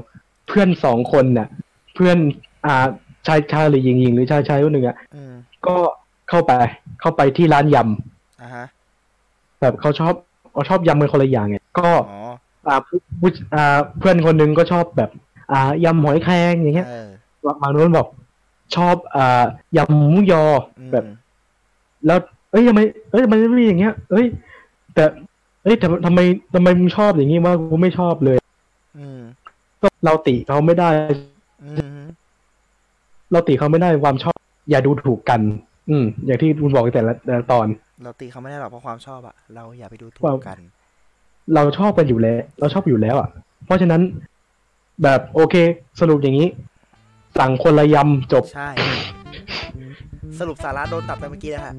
[0.48, 1.48] เพื่อนสองคนน่ะ
[1.94, 2.18] เพื่อน
[2.66, 2.86] อ่า
[3.26, 5.32] ชายชายหรือหญิงหญิงหรือชายชายคนหนึ่งอะอืม
[5.66, 5.76] ก็
[6.28, 6.52] เข้าไป
[7.00, 7.76] เข้าไปที่ร้านย
[8.40, 10.14] อ่าฮะำแบบเขาชอบ
[10.52, 12.20] เขาชอบยำเป็นคนละอย่างไงก็อ๋อ
[12.68, 15.10] อ่าผู้ผู้อ่าเพื่อนคนหนึ่งก็ชอบแบบ
[15.52, 17.08] อ่ายำหอยแครงอย่างเงี้ยเออ
[17.60, 18.08] บางนู้นบอก
[18.76, 19.44] ชอบอ่า
[19.76, 20.44] ยำหมูยอ
[20.78, 21.04] อืมแบบ
[22.06, 22.18] แล้ว
[22.50, 24.26] เอ้ยทำไมเอ้ยทำไมไม่อย่างเงี้ย เอ้ย
[24.94, 25.04] แต่
[25.64, 26.20] เอ้ยทำทำไม
[26.54, 28.36] ทำไมมึงชอบอย่างงี้ว่ากูไม่ชอบเลย
[28.98, 29.20] อืม
[29.82, 30.88] ก็เราติเขาไม่ได้
[31.64, 32.00] อืม
[33.32, 34.38] เราติเขาไม่ได้ความชอบ
[34.70, 35.40] อย่าดูถูกกัน
[35.90, 37.66] อืม อย่างที่คุณบอกในแต่ละแต่ละตอน
[38.04, 40.58] เราตีเขาไม่ได้หรอกเพราะความชอบอะเราอย่าไปดูถูความกกัน
[41.54, 43.28] เราชอบกันอยู่แล้ว เราชอบอยู่แล้วอะ
[43.66, 44.02] เพราะฉะนั้น
[45.02, 45.54] แบบโอเค
[46.00, 46.48] สรุปอย่างนี้
[47.38, 48.70] สั่งคนละยำจบ ใช่
[50.38, 51.74] สรุปสาระโดนตัดไปเมื่อกี้นะฮะ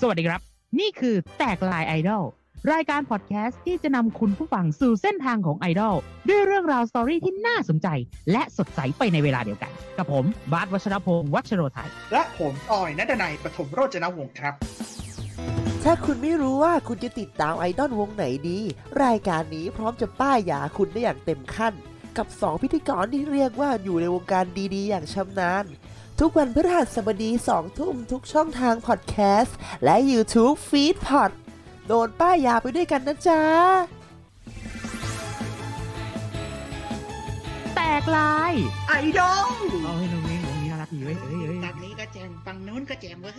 [0.00, 0.40] สวัสดีครับ
[0.80, 2.24] นี่คือแตกลายไอดอล
[2.72, 5.96] รายการพอดแคสต์ที่จะนำคุณผู้ฟังสู่เส้นทางของไอดอล
[6.28, 7.88] ด้วยเรื่องราวสตอรี่ที่น่าสนใจ
[8.32, 14.54] และสดใสไปในเวลาเดียวกัน กับผม บาสวัชรพงศ์วัชโรไทย และผมออยนัดนัยปฐมโรจนวงศ์ครับ
[15.84, 18.58] ถ้าคุณไม่รู้ว่าคุณจะติดตามไอดอลวงไหนดี
[19.04, 21.74] รายการนี้พร้อมจะป้ายยาคุณได้อย่างเต็มขั้น
[22.16, 25.64] กับ 2 พิธีกรที่เรียกว่าอยู่ในวงการดีๆ อย่างชำนาญ
[26.20, 31.30] ทุกวันพฤหัสบดี2ทุ่มทุกช่องทางพอดแคสต์และ YouTube Feed Pod
[31.88, 33.40] โดนป้ายยาไปด้วยกันนะจ๊ะ
[37.74, 38.52] แตกลาย
[38.88, 39.48] ไอดอล
[39.84, 43.34] เอาให้ตรงนี้ตรงนี้น่ารักดีเว้ยเอ้ยเอ้ย ฝั่งนี้ก็แจมฝั่งนู้นก็แจมเว้ย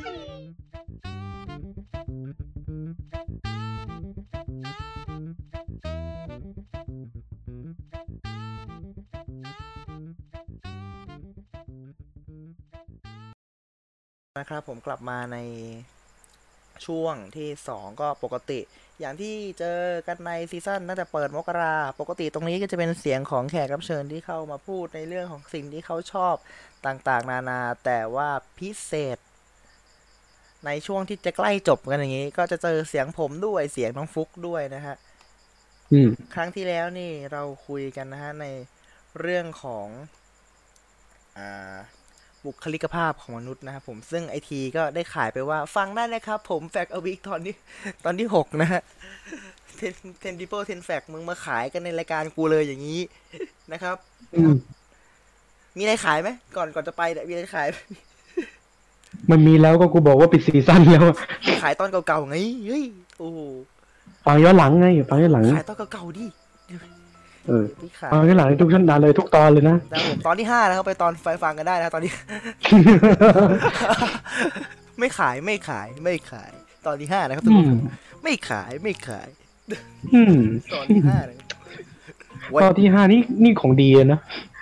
[14.40, 15.38] นะครับผมกลับมาใน
[16.86, 18.60] ช่วงที่ 2 ก็ปกติ
[19.00, 26.36] อย่างที่เจอกันในซีซั่นตั้งแต่เปิดมกราปกติตรงนี้ก็จะเป็นเสียงของแขกรับเชิญที่เข้ามาพูดในเรื่องของสิ่งที่เขาชอบ
[26.86, 29.18] ต่างๆ นานา แต่ว่าพิเศษ
[30.66, 34.96] ในช่วงที่จะใกล้จบกันอย่างนี้ ก็จะเจอเสียงผมด้วยเสียงน้องฟุกด้วยนะฮะ
[36.34, 38.46] ครั้งที่แล้วนี่เราคุยกันนะฮะใน
[39.20, 39.88] เรื่องของ
[41.38, 41.78] อ่า
[42.46, 47.56] บุคลิกภาพของมนุษย์นะครับผมซึ่งไอทีก็ได้ขายไปว่าฟังได้นะครับผมแฟกอวิกตอนที่
[48.06, 48.82] ตอนที่หกนะฮะ
[49.78, 53.02] เทนเทนดิเปิลเทนแฟกมึงมาขายกันในรายการกูเลยอย่างนี้
[53.72, 53.96] นะครับ
[54.36, 54.54] อืม
[55.78, 57.78] มีอะไรขายไหมก่อนก่อนจะไปเนี่ยมีอะไรขายไหม
[59.32, 61.18] มันมีแล้วก็กูบอกว่าปิดซีซั่นแล้วอะ
[61.64, 62.84] ขายตอนเก่าๆไงเฮ้ย
[63.20, 63.40] โอ้โห
[64.26, 66.26] ฟังย้อนหลังไงฟังย้อนหลังขายตอนเก่าๆดิ
[67.48, 72.12] เออพี่ขายฟังย้อนหลังทุกชั้นดานเลยทุกตอนเลยนะแต่ผมตอนที่ห้านะครับไปตอนไฟฟังกันได้นะตอนนี้
[75.00, 76.52] ไม่ขายไม่ขายไม่ขาย
[76.86, 77.80] ตอนที่ห้านะครับทุกอืคนม
[78.24, 79.30] ไม่ขายไม่ขาย
[80.14, 80.36] อืม
[80.74, 81.38] ตอนที่ห้าเลย
[82.54, 84.20] วันตอนที่ห้านี่นี่ของดีเลยนะ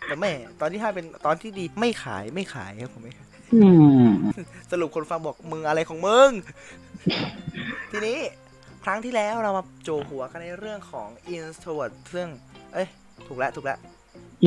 [0.07, 3.69] แต่แม่ ตอนที่ห้าเป็นตอนที่ดีไม่ขายไม่ขายครับผมไม่ขายอื
[4.05, 4.09] ม
[4.71, 6.29] สรุปคนฟังบอกมึงอะไรของมึง
[7.91, 8.19] ทีนี้
[8.83, 12.27] ครั้งที่แล้วเรามาโจหัวกันในเรื่องของ introvert ซึ่ง
[12.73, 12.87] เอ้ย
[13.27, 13.77] ถูกแล้วถูกแล้ว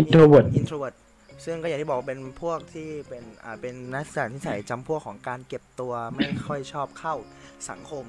[0.00, 0.96] introvert introvert
[1.44, 7.14] ซึ่งก็อย่างที่บอกเป็นพวกที่เป็นอ่าเป็นนักศึกษาที่ใส่จำพวกของการเก็บตัวไม่ค่อยชอบเข้า
[7.70, 8.06] สังคม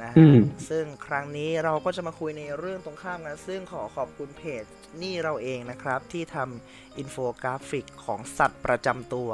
[0.00, 4.64] นะฮะอืมซึ่งครั้งนี้เราก็จะมาคุยในเรื่องตรงข้ามกันซึ่งขอขอบคุณเพจ
[5.02, 9.30] นี่เราเองนะครับ ที่ทำอินโฟกราฟิกของสัตว์ประจำตัว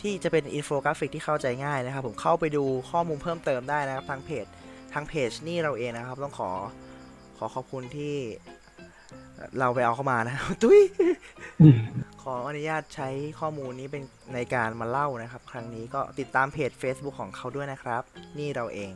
[0.00, 4.46] ที่จะเป็นอินโฟกราฟิกที่เข้าใจง่ายนะครับ ผมเข้าไปดูข้อมูลเพิ่มเติมได้นะครับทางเพจ
[4.92, 6.50] ทางเพจนี่เราเองนะครับ ต้องขอ
[7.38, 8.16] ขอขอบคุณที่
[9.60, 10.80] เราไปเอาเข้ามานะตุ้ย
[11.60, 11.78] อืม
[12.22, 13.08] ขออนุญาตใช้
[13.40, 14.02] ข้อมูลนี้เป็น
[14.34, 18.02] ในการมาเล่านะครับ ครั้งนี้ก็ติดตามเพจ Facebook ของเขาด้วยนะครับ
[18.38, 18.92] นี่เราเอง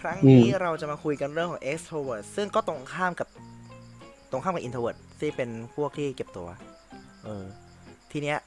[0.00, 3.28] ครั้งนี้เราจะมาคุยกันเรื่องของ extrovert ซึ่งก็ตรงข้ามกับ
[4.30, 6.48] ตรงข้ามกับ introvert ที่เป็นพวกที่เก็บตัว
[7.24, 7.44] เออ
[8.12, 8.38] ทีเนี้ย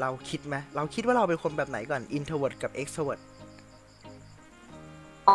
[0.00, 3.20] เราคิดไหมเราคิดว่าเราเป็นคนแบบไหนก่อน introvert กับ extrovert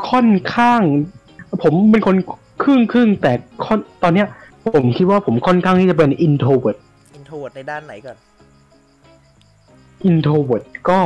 [0.09, 0.81] ค่อนข้าง
[1.63, 2.15] ผมเป็นคน
[2.63, 3.31] ครึ่งครึ่งๆแต่
[3.65, 4.27] ค่อนตอนเนี้ย
[4.75, 6.77] ผมคิดว่าผมค่อนข้างที่จะเป็น introvert
[7.17, 8.17] introvert ในด้านไหนก่อน
[10.09, 10.99] introvert ก็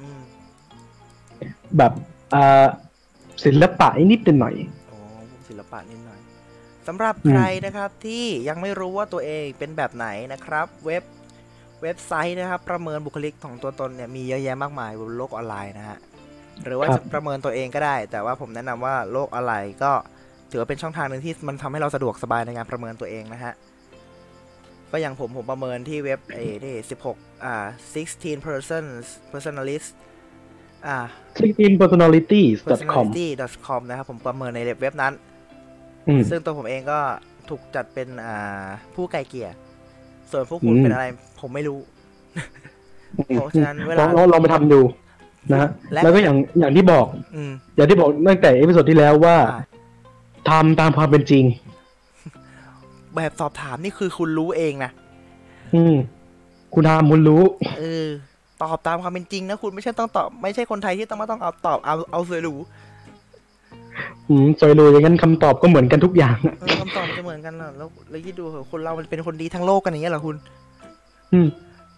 [0.00, 0.20] อืม
[1.76, 1.92] แบบ
[2.34, 2.66] อ่า
[3.44, 4.54] ศิลปะนิดๆหน่อย
[4.88, 4.98] โอ้
[5.30, 6.20] พวกศิลปะนิดหน่อย
[6.86, 11.02] สำหรับอืมใครนะครับที่ยังไม่รู้ว่าตัวเองเป็นแบบไหนนะครับ เว็บ
[11.82, 15.98] เว็บไซต์นะครับ ประเมินบุคลิกของตัวตนเนี่ยมีเยอะแยะมากมายบนโลกออนไลน์นะฮะ
[16.64, 19.92] หรือว่าจะประเมินตัวเองก็ได้ แต่ว่าผมแนะนำว่าโลกออนไลน์ก็
[20.54, 23.54] ถือว่าเป็นช่องทางหนึ่งที่มันทำให้เราสะดวกสบายในการประเมินตัวเองนะฮะ
[24.92, 26.74] ก็อย่างผมผมประเมินที่เว็บเอที่
[27.08, 27.66] 16อ่า
[28.04, 29.88] 16 persons personalist
[30.86, 35.12] อ่าๆ LinkedIn personalities.com personality.com นะครับผมประเมินในเว็บนั้น
[36.08, 36.98] อืมซึ่งตัวผมเองก็
[37.48, 38.64] ถูกจัดเป็นอ่า
[38.94, 39.50] ผู้ไกล่เกลี่ย
[40.30, 41.06] ส่วนพวกคุณอืมเป็นอะไร
[41.40, 41.78] ผมไม่รู้
[43.26, 44.80] เพราะฉะนั้นเวลลาองลองลองไปทำดู
[45.52, 49.60] นะฮะและแล้วก็อย่างอย่างที่บอกอืมอย่างที่บอกตั้งแต่ episode ที่แล้วว่าอ่า
[50.48, 51.44] ทำตามความเป็นจริง
[53.14, 54.90] แบบสอบถามนี่คือคุณรู้เองนะ
[55.74, 55.94] อืม
[56.74, 57.42] คุณทำคุณรู้
[57.78, 58.06] เออ
[58.62, 62.58] ตอบตามความเป็นจริงนะคุณไม่ใช่ต้องตอบ ไม่ใช่คนไทยที่ต้องมาต้องเอาตอบเอาเอาเสือรู้
[64.28, 70.36] อืมสวยรู้อย่างนั้นคำตอบก็เหมือนกันทุกอย่างอะเออคำตอบมันจะเหมือนกันเหรอแล้วแล้วคิดดูเหอะคนเรามันเป็นคนดีทั้งโลกกันอย่างเงี้ยเหรอคุณ
[71.32, 71.48] อืม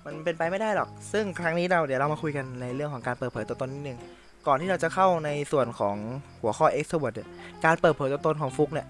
[0.05, 3.99] มันเป็นไปไม่ได้หรอก ซึ่งครั้งนี้เราเดี๋ยวเรามาคุยกันในเรื่องของการเปิดเผยตัวตนนิดนึง
[4.47, 5.97] ก่อนที่เราจะเข้าในส่วนของ
[6.41, 7.29] หัวข้อ extrovert เนี่ย
[7.65, 8.87] การเปิดเผยตัวตนของฟุกเนี่ย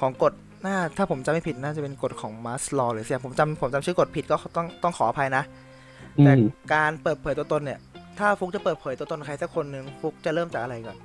[0.00, 0.32] ของกฎ
[0.66, 5.42] น่าถ้าผมจำไม่ผิดน่าจะเป็นกฎของมาสลอหรือเสียผมจำผมจำชื่อกฎผิดก็ต้องต้องขออภัยนะ
[6.18, 6.40] อืแต่ม
[6.74, 7.78] การเปิดเผยตัวตนเนี่ย
[8.18, 10.96] ถ้าฟุกจะเปิดเผยตัวตนใครสักคนหนึ่งฟุกจะเริ่มจากอะไรก่อน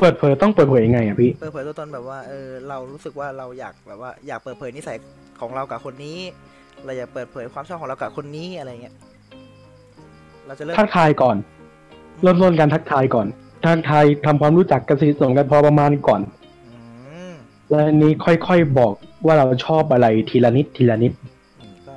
[0.00, 4.96] เปิดเผยต้องเปิดเผยยังไงอะพี่เปิดเผยตัวตนแบบว่าเออเรารู้สึกว่าเราอยากแบบว่าอยากเปิดเผยนิสัย
[5.40, 6.18] ของเรากับคนนี้
[6.84, 8.94] เราอยากเปิดเผยความชอบของเรากับคนนี้อะไรเงี้ย
[10.46, 11.36] เราจะเริ่มทักทายก่อน
[12.22, 13.26] เริ่มต้นการทักทายก่อน
[13.64, 16.20] ทักทายทำความรู้จักกันสนิทสนมกันพอประมาณก่อน
[16.72, 16.78] อื
[17.30, 17.34] ม
[17.68, 18.92] แล้วอันนี้ค่อยๆบอก
[19.26, 21.12] ว่าเราชอบอะไรทีละนิดทีละนิด
[21.60, 21.96] อืมก็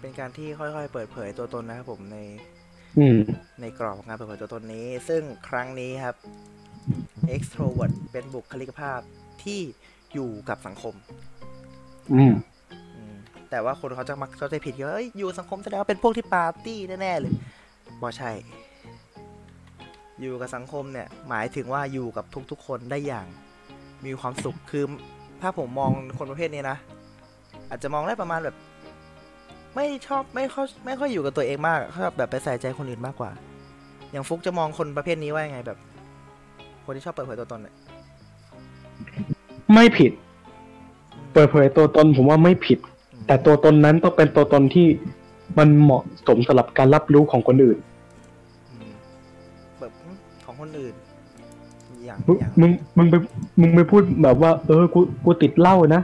[0.00, 2.18] เป็นการที่ค่อยๆเปิดเผยตัวตนนะครับผมใน
[2.98, 3.18] อืม
[3.60, 6.16] ในกรอบของการเปิดเผยตัวตนนี้ ซึ่งครั้งนี้ครับ
[7.34, 9.00] extrovert เป็นบุคลิกภาพ
[9.44, 9.60] ที่
[10.14, 10.94] อยู่กับสังคม
[12.12, 12.34] อืมอืม
[13.54, 17.32] แต่ว่าคนเขาจะมักเข้าใจผิดว่าเอ้ยอยู่สังคมแสดงว่าเป็นพวกที่ปาร์ตี้แน่ๆเลย
[18.02, 18.30] บ่ใช่
[20.20, 23.26] อยู่กับสังคมเนี่ย หมายถึงว่าอยู่กับทุกๆ คนได้อย่าง
[24.04, 24.84] มีความสุขคือ
[25.40, 26.78] ถ้าผมมองคนประเภทนี้นะ
[27.68, 28.56] อาจจะมองได้ประมาณแบบ
[29.74, 33.30] ไม่ชอบไม่ค่อยไม่ค่อยอยู่กับตัวเองมากชอบแบบไปใส่ใจคนอื่นมากกว่า
[34.10, 35.78] อย่างฟุกจะมองคนประเภทนี้ว่ายังไงแบบ
[36.84, 37.74] คนที่ชอบเปิดเผยตัวตนเนี่ย
[39.74, 40.12] ไม่ผิด
[41.32, 42.78] เปิดเผยตัวตนผมว่าไม่ผิด
[43.26, 44.86] แต่ตัวตนนั้นต้องเป็นตัวตนที่
[45.58, 47.78] มันเหมาะสมสำหรับการรับรู้ของคนอื่น
[48.72, 48.92] อืม
[49.78, 49.92] แบบ
[50.44, 50.94] ของคนอื่น
[52.04, 53.14] อย่างมึงอย่างมึงมึงไป
[53.60, 56.02] มึงไปพูดแบบว่า เออกูกูติดเหล้านะ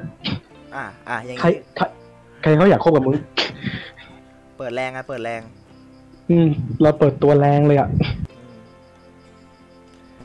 [0.76, 1.84] อะอะอย่างใครนี้ใคร
[2.42, 3.16] ใครเขาอยากคบกับมึง
[4.58, 5.40] เปิดแรงอะเปิดแรง
[6.30, 6.48] อืม
[6.82, 8.60] เราเปิดตัวแรงเลยอะอืม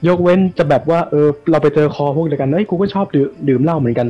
[0.08, 4.08] ยกเว้นจะแบบว่า เออ เราไปเจอคอพวกเดียวกันเอ้ยกูก็ชอบดื่มดื่มเหล้าเหมือนกัน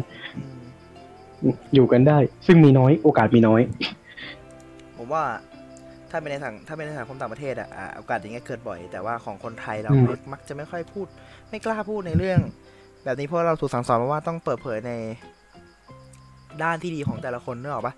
[1.43, 3.61] อืมอยู่กันได้ ซึ่งมีน้อยโอกาสมีน้อย
[4.97, 5.23] ผมว่า
[6.11, 11.07] ถ้าเป็นในสังถ้าเป็นในสังคมต่างประเทศอะอะโอกาสอย่างเงี้ยเกิดบ่อย แต่ว่าของคนไทยเราอืมไม่มักจะไม่ค่อยพูด
[11.49, 12.39] ไม่กล้าพูดในเรื่อง
[13.03, 14.91] แบบนี้เพราะเราถูกสั่งสอนมาว่าต้องเปิดเผยใน
[16.63, 17.93] ด้านที่ดีของแต่ละคนนึกออกปะ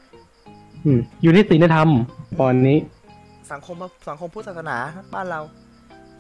[0.86, 1.90] อืมอยู่ที่ศีลธรรม
[2.42, 2.78] ตอนนี้
[3.52, 3.76] สังคม
[4.10, 4.78] สังคมพุทธศาสนา
[5.14, 5.42] บ้านเรา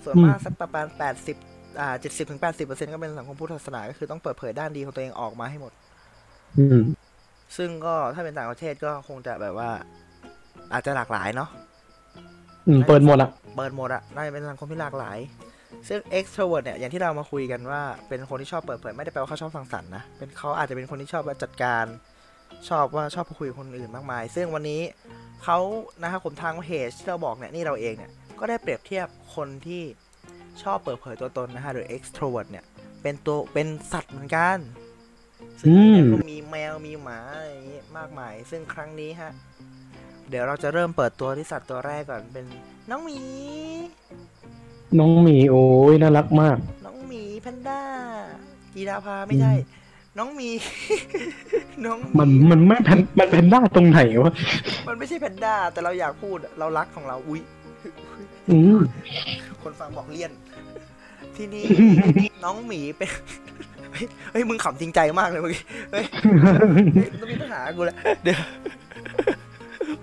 [0.03, 1.37] ส่วนอืมมากสักประมาณแปดสิบ
[1.79, 5.71] อ่าเจ็ดสิบถึงแปดสิบเปอร์เซ็นต์ก็เป็นสังคมพุทธศาสนา ก็คือต้องเปิดเผยด้านดีของตัวเองออกมาให้หมด
[6.57, 6.79] อืม
[7.57, 9.69] ซึ่งก็ถ้าเป็นต่างประเทศก็คงจะแบบว่า
[10.73, 11.49] อาจจะหลากหลายเนาะ
[12.67, 15.17] อืมเปิดหมดอะเปิดหมดอะน่าจะเป็นสังคมที่หลากหลาย
[15.87, 21.85] ซึ่ง extrovert เนี่ยอย่างที่เรามาคุยกันว่าเป็นคนที่ชอบเปิดเผยไม่ได้แปลว่าเขาชอบสังสรรค์นะเป็นเขาอาจจะเป็นคนที่ชอบจัดการ
[22.69, 24.81] ชอบว่าชอบพูดคุยกับคนอื่นมากมาย ซึ่งวันนี้
[25.43, 25.57] เขา
[26.01, 29.81] นะครับผมทางเพจที่เราบอกเนี่ยนี่เราเองเนี่ยก็ได้เปรียบเทียบคนที่
[30.63, 32.65] ชอบเปิดเผยตัวตนนะฮะหรือ extrovert เนี่ย
[33.01, 34.57] เป็นตัวเป็นสัตว์เหมือนกัน
[35.61, 39.31] ซึ่งอืมก็มีแมวมีหมาอะไรอย่างงี้มากมาย ซึ่งครั้งนี้ฮะ
[40.29, 42.45] เดี๋ยวเราจะเริ่มเปิดตัวที่สัตว์ตัวแรกก่อนเป็น
[42.89, 43.19] น้องหมี
[44.99, 47.81] น้องหมีโอ้ยน่ารักมาก น้องหมีแพนด้า
[48.73, 49.53] กีดาพาไม่ใช่
[50.17, 50.49] น้องหมี
[51.85, 54.33] น้องหมันมันไม่แพนมันแพนด้าตรงไหนวะ
[54.87, 57.41] มันไม่ใช่แพนด้าแต่เราอยากพูดอะเรารักของเราอุ้ย
[58.49, 58.79] อืม
[59.63, 60.31] คนฟังบอกเลี่ยน
[61.35, 61.65] ทีนี้
[62.43, 63.09] น้องหมีเป็น
[63.91, 66.05] เฮ้ยเฮ้ยมึงขำจริงใจมากเลยเมื่อกี้เฮ้ย
[66.93, 68.39] เฮ้ยต้องมีปัญหากูแล้วเดี๋ยว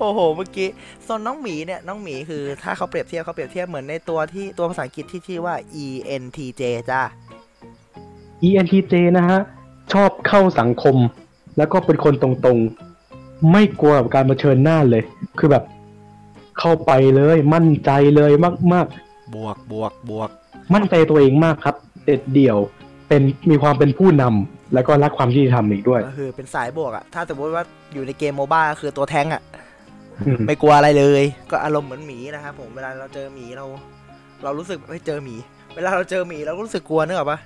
[0.01, 0.69] โอ้โห เมื่อกี้
[1.07, 7.03] ส่วนน้องหมีเนี่ย น้องหมีคือถ้าเขาเปรียบเทียบเขาเปรียบเทียบเหมือนในตัวที่ตัวภาษาอังกฤษที่ชื่อว่า ENTJ จ้า
[8.47, 9.41] ENTJ นะฮะ
[9.93, 10.97] ชอบเข้าสังคม
[11.57, 15.03] แล้วก็เป็นคนตรงๆ ไม่กลัวกับการเผชิญหน้าเลย
[15.39, 15.65] คือแบบ
[16.59, 18.33] เข้าไปเลยมั่นใจเลย
[18.75, 18.87] มาก
[19.35, 22.59] บวกบวกบวกๆมั่นใจตัวเองมากครับ เด็ดเดี่ยว
[23.15, 27.63] เป็นมีความเป็นผู้นำแล้วก็รักความยุติธรรมอีกด้วย ก็คือเป็นสายบวกอะถ้าสมมติว่า
[27.95, 29.43] อยู่ในเกมโมบ้าคือตัวแทงอะ
[30.27, 33.65] อืมไม่กลัวอะไรเลย ก็อารมณ์เหมือนหมีนะครับผมเวลาเราเจอหมีเรา
[34.45, 35.37] เรารู้สึกเฮ้ยเจอหมี
[35.75, 37.39] เวลาเราเจอหมีเราก็รู้สึกกลัวนึกออกปะ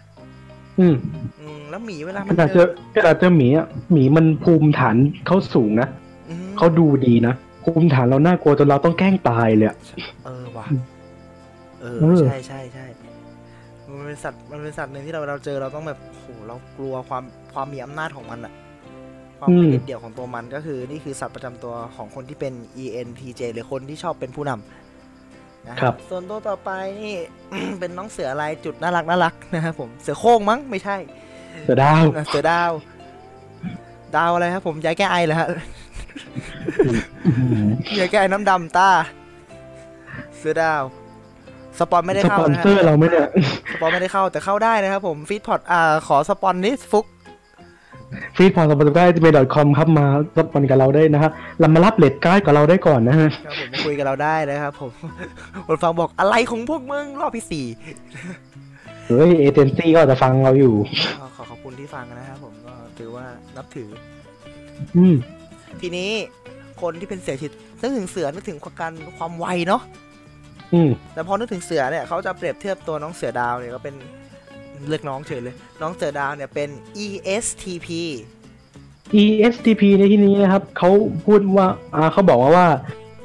[0.79, 0.95] อืม
[1.41, 5.89] อืมแล้วหมีเวลาขมันนาดเจอขนาดเจอหมีอะหมีมันภูมิฐานเขาสูงนะ
[6.29, 9.77] อืมเขาดูดีนะภูมิฐานเราน่ากลัวจนเราต้องแกล้งตายเลยอะ
[10.25, 10.67] เออว่ะ
[11.81, 12.88] เออเออใช่ใช่ใช่มัน
[14.09, 18.53] เป็นสัตว์มันเป็นสัตว์หนึ่งที่เราเราเจอเราต้องแบบโหเรากลัวความความมีอำนาจของมันอะ
[19.39, 22.53] ความเป็นเด็ดเดี่ยวของตัวมันก็คือนี่คือสัตว์ประจำตัวของคนที่เป็น
[22.85, 27.15] ENTJ หรือคนที่ชอบเป็นผู้นำนะครับส่วนตัวต่อไปนี่
[27.79, 30.97] เป็นน้องเสือลายจุดน่ารักน่ารักนะครับผมเสือโคร่งมั้งไม่ใช่
[31.65, 32.71] เสือดาวอะเสือดาว
[34.17, 35.49] ดาวอะไรครับผมยายแก้ไอเหรอฮะ
[37.99, 38.91] ยายแก้ไอน้ำดำตา
[40.37, 40.83] เสือดาว
[41.79, 43.29] สปอนไม่ได้สเข้าปอนนะเซอร์ฮะเราไหม่เนี่ย
[43.73, 47.07] สปอนไม่ได้เข้าแต่เข้าได้นะครับผมฟีดพอดอ่าขอสปอนนิสฟุก
[48.37, 54.91] ฟีดพอสปอนได้จะเป็น .com ครับมาสปอนกับเราได้นะฮะเรามารับเลดการ์ดกับเราได้ก่อนนะฮะครับผมมาคุยกับเราได้นะครับผม
[55.67, 57.67] คนฟังบอกอะไรของพวกมึงรอบที่สี่
[59.07, 60.75] เฮ้ยเอเจนซี่ก็จะฟังเราอยู่
[61.21, 63.27] ก็ขอขอบคุณที่ฟังนะครับผมก็ถือว่า
[63.57, 63.89] นับถือ
[64.97, 65.15] อืม
[65.81, 66.11] ทีนี้
[66.83, 70.08] คนที่เป็นเสือชิดนึกถึงเสือนึกถึงความการความไวเนาะอืม
[71.15, 73.95] แต่พอนึกถึงเสือเนี่ยเขาจะเปรียบเทียบตัวน้องเสือดาวเนี่ยก็เป็น
[74.89, 76.69] เลือกน้องเฉยเลย น้องเสือดาวเนี่ยเป็น
[77.05, 77.89] ESTP
[79.23, 80.91] ESTP ในที่นี้นะครับเขา
[81.27, 82.69] พูดว่าอ่าเขาบอกว่าว่า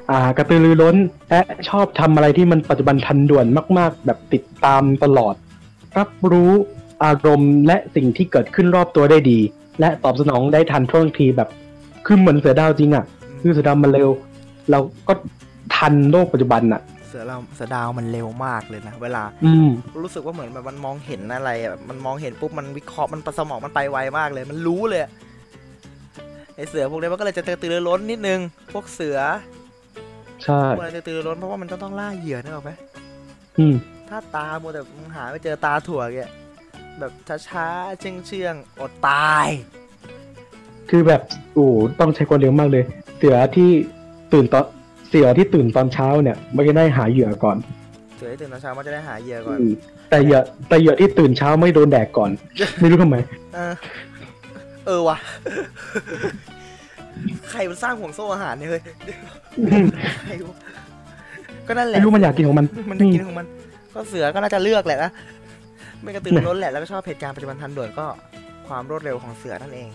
[0.09, 0.95] อ่ากระตือรือร้น
[1.29, 3.45] และชอบทำอะไรที่มันปัจจุบันทันด่วน
[3.77, 5.35] มาก ๆ แบบติดตามตลอด
[5.97, 6.51] รับรู้
[7.03, 9.39] อารมณ์และสิ่งที่เกิดขึ้นรอบตัวได้ดี
[9.79, 11.49] และตอบสนองได้ทันท่วงทีแบบ
[12.05, 13.05] คือเหมือนเสือดาวจริงอะ่ะ
[13.41, 14.09] คือเสือดาวมันเร็ว
[14.71, 15.13] เราก็
[15.75, 19.69] ทันโลกปัจจุบันอะเสือเราเสือดาวมันเร็วมากเลยนะเวลาอืม
[20.03, 25.11] รู้สึกว่าเหมือนแบบมันมองเห็นอะไรอะมันมองเห็นปุ๊บมันวิเคราะห์มันประสมองมันไปไวมากเลย มันรู้เลยอะ
[26.55, 28.39] ไอเสือพวกนี้มันก็เลยจะกระตือรือร้นนิดนึง
[28.73, 29.19] พวกเสือ
[30.43, 32.71] ใช่พวกอะไรกระตือรือร้นเพราะว่ามันจะต้องล่าเหยื่อนึกออกไหม
[33.59, 33.75] อืม
[34.09, 36.19] ถ้าตามัวแต่มึงหาไม่เจอตาถั่วแก
[36.99, 37.11] แบบ
[37.47, 39.47] ช้าๆเชื่องเชื่องๆอดตาย
[40.89, 41.21] คือแบบ
[41.53, 41.67] โอ้
[41.99, 42.83] ต้องใช้ความเร็วมากเลย
[43.17, 43.69] เสือที่
[44.33, 44.65] ตื่นตอน
[45.15, 47.57] เสือที่ตื่นตอนเช้าเนี่ยไม่ได้หาเหยื่อก่อน
[48.17, 49.73] เสือที่ตื่นตอนเช้ามันจะได้หาเหยื่อก่อน อืม
[50.09, 52.29] แต่เหยื่อแต่เหยื่อที่ตื่นเช้าไม่โดนแดกก่อน
[52.79, 53.17] ไม่รู้ทำไม
[53.53, 53.73] เออ
[54.85, 55.17] เออว่ะ
[57.51, 58.81] ใครมันสร้างห่วงโซ่อาหารเนี่ยเฮ้ย
[60.25, 60.57] ใครวะ
[61.67, 63.45] ก็นั่นแหละ ไม่รู้มันอยากกินของมันมันจะกินของมัน
[63.93, 65.11] ก็เสือก็น่าจะเลือกแหละนะ
[66.01, 68.05] ไม่กระตือรือร้นแหละ แล้วก็ชอบเหตุการณ์ปัจจุบันทันด่วนก็
[68.67, 69.89] ความรวดเร็วของเสือนั่นเอง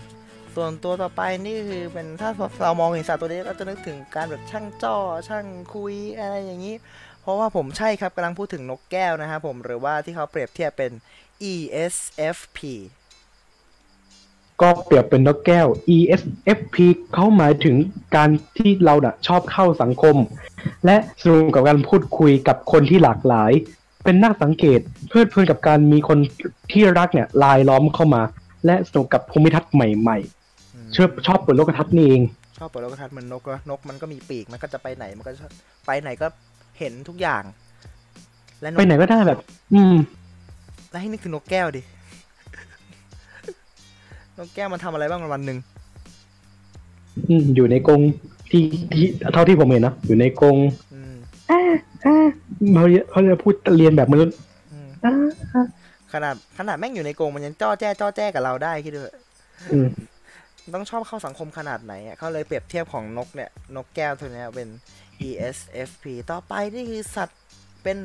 [0.55, 2.29] ส่วนตัวต่อไปนี่คือเป็นถ้า
[2.63, 6.75] เรามองเห็นสัตว์ตัวนี้ก็จะนึกถึงการแบบช่างจ้อช่างคุยอะไรอย่างนี้
[7.21, 10.91] เพราะว่าผมใช่ครับกำลังพูดถึงนกแก้วนะครับผมหรือว่าที่เขาเปรียบเทียบเป็น
[11.51, 12.59] ESFP
[14.61, 16.75] ก็เปรียบเป็นนกแก้ว ESFP
[17.13, 17.75] เขาหมายถึง
[18.15, 20.15] การที่เราน่ะชอบเข้าสังคม
[20.85, 23.51] และสนุกกับการพูดคุยกับคนที่หลากหลาย
[24.03, 26.17] เป็นนักสังเกตเพลิดเพลินกับการมีคน
[26.71, 28.21] ที่รักเนี่ยลายล้อมเข้ามา
[28.65, 30.38] และสนุกกับภูมิทัศน์ใหม่ ๆ
[30.95, 32.21] ชอบชอบเปิดโลกทัศน์นี่เอง
[32.57, 35.41] ชอบเปิดโลกทัศน์เหมือนนกอะนกมันก็มีปีกมันก็จะไปไหนมันก็จะ
[35.85, 36.27] ไปไหนก็
[36.79, 37.43] เห็นทุกอย่าง
[38.61, 39.39] และนไปกไหนก็ได้แบบ
[39.73, 39.95] อืม
[40.89, 41.81] แล้วให้นึกถึงนกแก้วดิ
[44.37, 45.57] นกแก้วมันทำอะไรบ้างวันหนึ่ง
[47.29, 48.01] อืมอยู่ในกรง
[48.51, 50.57] ที่ที่เท่าที่ผมเห็นนะอยู่ในกรง
[50.93, 51.15] อืม
[52.75, 54.35] เขาเขาจะพูดเรียนแบบมนุษย์
[54.71, 55.13] อืมอ่า
[56.13, 59.15] ขนาดขนาดแม่งอยู่ในกรงมันยังจ้อแจ้จ้อแจ้กับเราได้คิดดูเถอะ
[59.71, 59.87] อืม
[60.75, 64.69] ต้องชอบเข้าสังคมขนาดไหนอะเขาเลยเปรียบเทียบของนกเนี่ย นกแก้วตัวเนี้ยเป็น
[65.27, 67.39] ESFP ต่อไปนี่คือสัตว์
[67.83, 67.97] เป็น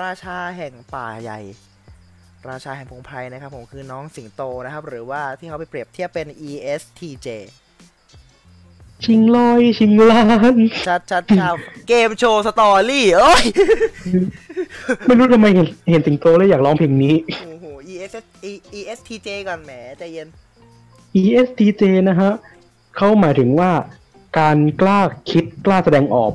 [0.00, 1.40] ราชาแห่งป่าใหญ่
[2.48, 7.28] ราชาแห่งพงไพรนะครับผมคือน้องสิงโตนะครับ หรือว่าที่เขาไปเปรียบเทียบเป็น ESTJ
[9.04, 10.56] ชิงร้อยชิงล้าน
[10.86, 11.54] ชัดชัดชาว
[11.88, 13.42] เกมโชว์ story โอ้ย
[15.04, 17.14] ไม่รู้ทำไมเห็นเห็นสิงโตแล้วอยากร้องเพลงนี้
[17.46, 18.12] โอ้โห ES
[18.78, 20.28] ESTJ ก่อนแหมใจเย็น
[21.22, 22.32] ESTJ นะฮะ
[22.96, 23.70] เขาหมายถึงว่า
[24.38, 26.32] การกล้าคิดกล้าแสดงออก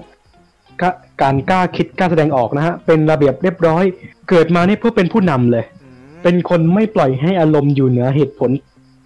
[0.81, 0.89] กะ
[1.21, 3.83] การกล้าคิดกล้าแสดงออกนะฮะเป็นระเบียบเรียบร้อย
[4.29, 8.51] เกิดมาเนี่ยเพื่อเป็นผู้นำเลยอืมเป็นคนไม่ปล่อยให้อารมณ์อยู่เหนือเหตุผล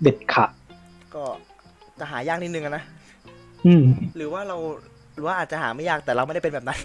[0.01, 0.51] เด็ดขาด
[1.15, 1.23] ก็
[1.99, 2.83] จะหายากนิดนึงอะนะ
[3.65, 3.83] อืม
[4.17, 4.57] หรือว่าเรา
[5.13, 6.79] หรือว่าอาจจะหาไม่ยากแต่เราไม่ได้เป็นแบบนั้น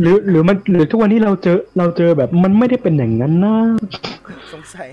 [0.00, 3.56] หรือหรือมันหรือทุกวันนี้เราเจอเราเจอแบบมันไม่ได้เป็นอย่างนั้นนะ
[4.52, 4.88] สงสัย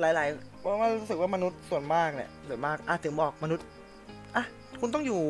[0.00, 3.66] หลาย ๆ เพราะว่ารู้สึกว่ามนุษย์ส่วนมากเนี่ยส่วนมากอะถึงบอกมนุษย์
[4.36, 4.44] อะ
[4.80, 5.20] คุณต้องอยู่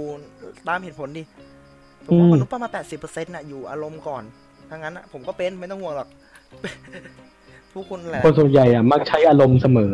[0.68, 1.22] ตามเหตุผลดิ
[2.06, 4.22] ผมว่าอืมมนุษย์ประมาณแปดสิบเปอร์เซ็นต์น่ะอยู่อารมณ์ก่อน
[4.68, 6.08] ถ้างั้นอะผมก็เป็นไม่ต้องห่วงหรอก
[7.72, 9.92] ผู้คุณแหละคนส่วนใหญ่อะมักใช้อารมณ์เสมอ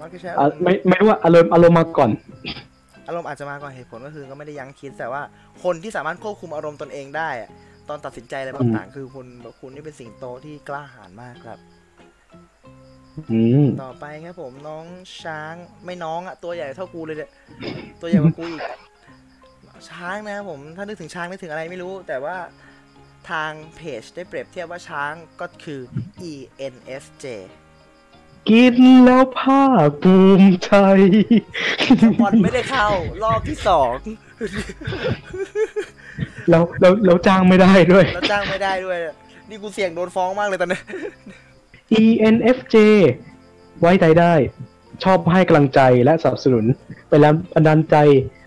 [0.00, 2.10] มักจะใช้อะไม่ไม่รู้ว่าอารมณ์อารมณ์มาก่อน
[3.08, 5.22] อารมณ์อาจจะมาก่อนเหตุผลก็คือก็ไม่ได้ยั้งคิดแต่ว่า
[5.64, 7.50] คนที่สามารถควบคุมอารมณ์ตนเองได้อะ
[7.88, 9.26] ตอนตัดสินใจอะไรต่างๆคือคุณ
[9.60, 11.85] คุณนี่เป็นสิ่งโตที่กล้าหาญมากครับอืม
[13.82, 14.84] ต่อไปครับผมน้อง
[15.22, 17.30] ช้างไม่น้องอะตัวใหญ่เท่ากูเลยเนี่ย
[18.00, 18.62] ตัวใหญ่กว่ากูอีก
[19.90, 22.36] ช้างนะครับผมถ้านึกถึงช้างนึกถึงอะไรไม่รู้ แต่ว่า
[23.30, 25.80] ทางเพจได้เปรียบเทียบว่าช้างก็คือ
[26.30, 27.24] ENFJ
[28.48, 30.70] กินแล้วภาคภูมิใจ
[32.20, 32.88] บอลไม่ได้เข้า
[33.22, 33.94] รอบที่สอง
[36.50, 38.98] แล้วแล้วแล้วจ้างไม่ได้ด้วยแล้วจ้างไม่ได้ด้วย
[39.48, 40.80] นี่กูเสี่ยงโดนฟ้องมากเลยตอนนี้
[42.00, 42.76] ENFJ
[43.80, 44.34] ไว้ใจได้
[45.04, 46.64] ชอบให้กำลังใจและสนับสนุน
[47.08, 47.96] เป็นแรงบันดาลใจ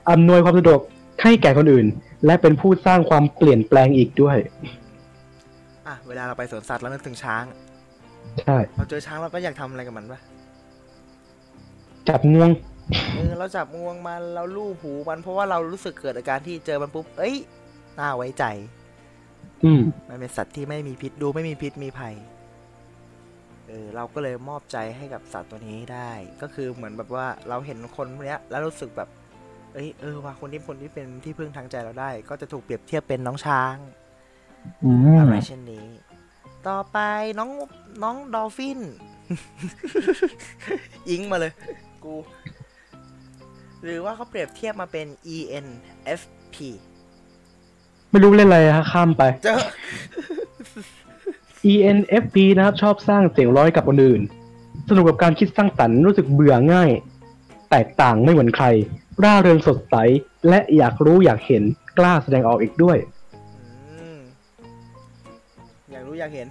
[0.10, 0.80] อำนวยความสะดวก
[1.24, 1.88] ให้แก่คนอื่น
[2.26, 4.38] และเป็นผู้สร้างความเปลี่ยนแปลงอีกด้วย
[5.88, 7.44] อะ เวลาเราไปสวนสัตว์แล้วนึกถึงช้าง
[8.42, 10.20] ใช่เราเจอช้างเราก็อยากทำอะไรกับมันปะ
[12.10, 12.50] จับงวง
[13.16, 17.36] เออเราจับงวงมันเราลูบหูมันเพราะว่าเรารู้สึกเกิดอาการที่เจอมันปุ๊บ เอ้ย
[18.00, 18.46] น่าไว้ใจ
[19.64, 22.16] อืมมันเป็นสัตว์ที่ไม่มีพิษดูไม่มีพิษมีภัย
[23.70, 29.10] เออเราก็เลยมอบใจให้กับสัตว์ตัวนี้ได้ ก็คือเหมือนแบบว่าเราเห็นคนพวกเนี้ยแล้วรู้สึกแบบ
[29.74, 33.76] เอ้ยเออว่าคนที่คนที่เป็นที่พึ่งทางใจเราได้ ก็จะถูกเปรียบเทียบเป็นน้องช้าง
[34.84, 35.88] อืมอะไรเช่นนี้
[36.68, 36.98] ต่อไป
[37.40, 37.50] น้อง
[38.04, 38.80] น้องดอลฟิน
[41.10, 41.54] อิงมาเลย
[42.04, 42.16] กู
[43.84, 46.56] หรือว่าเขาเปรียบเทียบมาเป็น ENFP
[48.12, 49.56] ไม่รู้เล่นอะไรฮะข้ามไป เจอ
[51.72, 54.22] ENFP นะครับชอบสร้างเสียงร้อยกับคนอื่น
[54.90, 56.92] สนุกกับการคิดสร้างสรรค์รู้สึกเบื่อง่าย
[57.72, 58.66] แตกต่างไม่เหมือนใคร
[59.24, 59.96] ร่าเริงสดใส
[60.50, 61.64] และอยากรู้อยากเห็น
[61.98, 62.98] กล้าแสดงออกอีกด้วย
[63.90, 64.20] อืม
[65.92, 66.48] อยากรู้อยากเห็น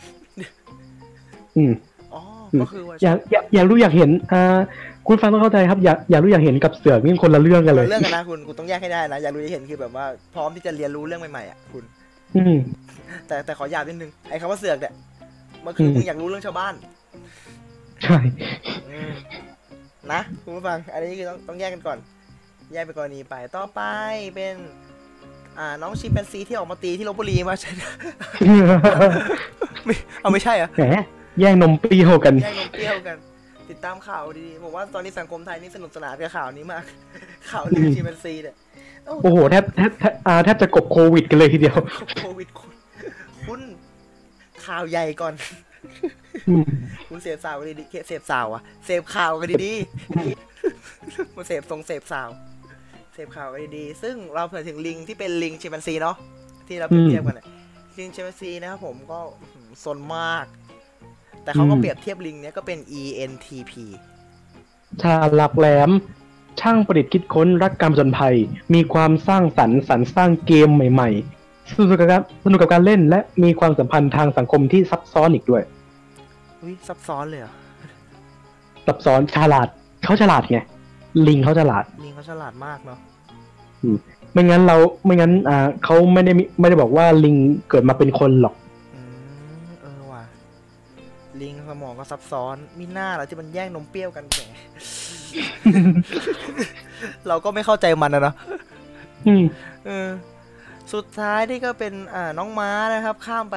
[1.57, 1.73] อืม
[2.15, 2.21] อ๋อ
[2.53, 4.59] อืมก็คือว่าอยากอยากอยากรู้อยากเห็นอ่า
[5.07, 11.98] คุณฟังต้องเข้าใจครับอยากอยากรู้อยากเห็นกับเสือกนี่คนละเรื่องกันเลย เรื่องกันนะคุณคุณต้องแยกให้ได้นะอยากรู้อยากเห็นคือแบบว่าพร้อมที่จะเรียนรู้เรื่องใหม่ๆอะคุณอืม
[13.27, 14.95] แต่แต่ขอหยาบนิดนึงไอ้คำว่าเสือกเนี่ย
[15.65, 16.75] มันคืออมมึงอยากรู้เรื่องชาวบ้าน
[18.03, 18.19] ใช่
[18.91, 19.13] อืม
[20.13, 21.99] นะคุณผู้ฟัง อันนี้คือต้องต้องแยกกันก่อน
[22.73, 23.81] แยกเป็นกรณีไปต่อไป
[24.35, 24.55] เป็น
[25.59, 27.71] อ่า น้องชิมแปนซีที่ออกมาตีที่ลบบุรีมาใช่
[29.85, 30.85] ไม่เอาไม่ใช่เหรอแหม
[31.41, 33.17] แย่งนมเปรี้ยวกันแยกนมเปรี้ยวกัน
[33.71, 36.85] ติดตามข่าวดีๆผมว่าตอนนี้สังคมไทยนี่สนุกสนานกับข่าวนี้มาก
[37.51, 38.68] ข่าวเรื่องชิมแปนซีเนี่ยเอ้า
[39.23, 41.77] โอ้โหแทบแทบแทบอ่าแทบจะกบโควิดกันเลยทีเดียว
[42.23, 42.73] โควิดคุณ
[43.47, 43.61] คุณ
[44.65, 45.35] ข่าวใหญ่ก่อน
[46.49, 46.65] อืม
[47.09, 52.29] คุณเสพข่าวกันดีๆเสพข่าวอะเสพข่าวกันดีๆมันเสพทรงเสพข่าว
[53.15, 56.17] เสพข่าวกันดีๆซึ่งเราเผื่อถึงลิงที่เป็นลิงชิมแปนซีเนาะ
[56.69, 57.47] ที่เราเปรียบเทียบกันเนี่ย
[57.99, 60.47] ลิงชิมแปนซีนะครับผมก็อื้อหือซนมาก
[61.43, 63.73] แต่เขาก็เปรียบเทียบลิงเนี้ยก็เป็น ENTP
[65.03, 65.91] ชาหลักแหลม
[66.61, 68.37] ช่างประดิษฐ์คิดค้นรักการผจญภัย
[68.75, 71.11] มีความสร้างสรรค์สรรสร้างเกมใหม่
[71.43, 75.63] ๆ สนุกกับการสนุกกับการเล่น และมีความสัมพันธ์ทางสังคมที่ซับซ้อนอีกด้วย
[76.63, 77.53] อุ้ยซับซ้อนเลยเหรอ
[78.87, 79.69] ซับซ้อนฉลาด
[80.05, 80.59] เขาฉลาดไง
[81.29, 82.99] ลิงเขาฉลาดลิงเขาฉลาดมากเนาะ
[84.33, 87.37] ไม่งั้นเราไม่งั้น อ่าเขาไม่ได้มิไม่ได้บอกว่าลิง
[87.71, 88.55] เกิดมาเป็นคนหรอก
[88.95, 89.03] อื
[89.61, 90.23] มเออว่ะ
[91.41, 94.41] ลิงสมองก็ซับซ้อนมีหน้าเหรอที่มันแย่งนมเปรี้ยวกันแหม
[97.29, 98.35] เราก็ไม่เข้าใจมันนะเนาะ
[99.27, 99.43] อืม
[99.87, 100.09] เออ
[100.93, 103.57] สุดท้ายนี่ก็เป็น อ่า น้องม้านะครับ ข้ามไป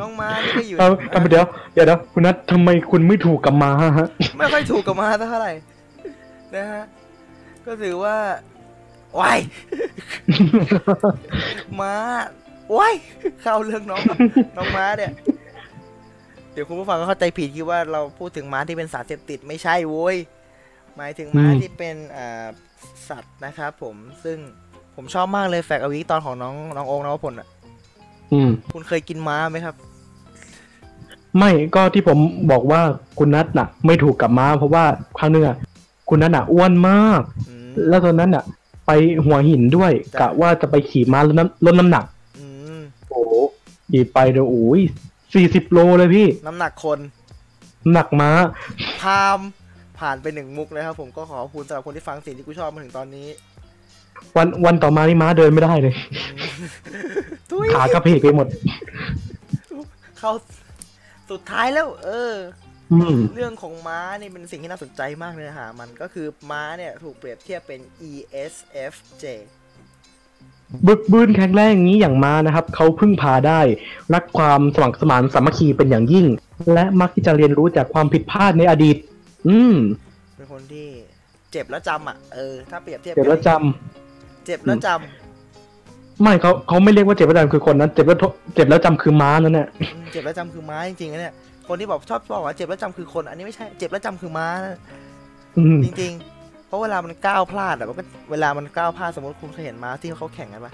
[0.00, 4.08] น้องม้านี่ก็อยู่เอาเอาเดี๋ยวเดี๋ยวเดี๋ยวคุณนัททำไมคุณไม่ถูกกับม้าฮะ
[4.38, 5.52] ไม่ค่อยถูกกับม้าเท่าไหร่
[6.54, 6.84] นะฮะ
[7.66, 8.16] ก็ถือว่า
[9.20, 9.38] ว้าย
[11.80, 11.94] ม้า
[12.78, 12.94] ว้าย
[13.42, 14.02] เข้าเรื่องน้อง
[14.56, 15.12] น้องม้าเนี่ย
[15.45, 20.16] เดี๋ยวคุณผู้ฟังก็เข้าใจผิดคิดว่าเราพูดถึงม้าที่เป็นสารเสพติดไม่ใช่โว้ย
[20.96, 22.46] หมายถึงม้าอืมที่เป็นอ่า
[23.08, 24.38] สัตว์นะครับผมซึ่ง
[24.96, 27.48] ผมชอบมากเลยแฟกอวิตอนของน้องน้องโอ๊กนวพลอะ
[28.32, 29.74] อืมคุณเคยกินม้าไหมครับ
[31.38, 32.18] ไม่ก็ที่ผม
[32.50, 32.80] บอกว่า
[33.18, 34.84] คุณนัทน่ะ ไม่ถูกกับม้า เพราะว่า
[35.18, 35.56] ครั้งหนึงอะ
[36.08, 38.44] คุณนัทน่ะอ้วนมากอืมแล้วตอนนั้นอะ
[38.86, 38.90] ไป
[39.26, 42.04] หัวหินด้วยจ้ะกะว่าจะไปขี่ม้าลดน้ำลดน้ำหนัก
[42.38, 42.46] อื
[42.76, 43.32] มโอ้โห
[43.90, 44.80] ขี่ไปเดี๋ยวโอ้ย
[45.34, 46.98] สี่สิบโลเลยพี่ น้ำหนักคน
[47.84, 48.30] น้ำหนักม้า
[49.00, 49.40] พาม
[49.98, 53.28] ผ่านไปหนึ่งมุกนะครับผมก็ขอขอบคุณสำหรับคนที่ฟังสิ่งที่กูชอบมาถึงตอนนี้
[54.36, 55.94] วันวันต่อมานี่ม้าเดินไม่ได้เลย
[57.50, 58.46] ทุยขากระเพกไปหมด
[60.18, 60.32] เข้า
[61.30, 62.34] สุดท้ายแล้ว เออ
[62.92, 69.24] อืม เรื่องของม้านี่เป็นสิ่งที่น่าสนใจมากเลยนะฮะมันก็คือม้าเนี่ยถูกเปรียบเทียบเป็น ESFJ
[70.86, 73.60] บึกบืนแข็งแรงอย่างนี้อย่างม้านะครับเขาพึ่งพาได้
[74.14, 76.26] รักความสมัครสมานสามัคคีเป็นอย่างยิ่ง
[76.72, 78.96] และมักที่จะเรียนรู้จากความผิดพลาดในอดีต
[79.48, 79.74] อืม
[80.36, 80.88] เป็นคนที่
[81.52, 83.50] เจ็บแล้วจำอะเออถ้าเปรียบเทียบเจ็บแล้วจ
[84.46, 91.34] เจ็บแล้วจำไม่เขาเขาไม่เรียกว่าเจ็บแล้วจำคือคนนั้นเจ็บแล้วทเจ็บแล้วจำคือม้านั่นแหละำอืมเจ็บแล้วจำคือม้าจริงๆนะเนี่ย
[91.68, 94.78] คนที่บอกชอบบอกว่าเจ็บแล้วจำคือคน อันนี้ไม่ใช่เจ็บแล้วจำคือม้านะ
[95.58, 96.35] อืมจริงๆ
[96.66, 100.72] เพราะเวลามันก้าวพลาดอะมันก็เวลามันก้าวพลาดสมมติคุณเคยเห็นม้าที่เขาแข่งกันปะ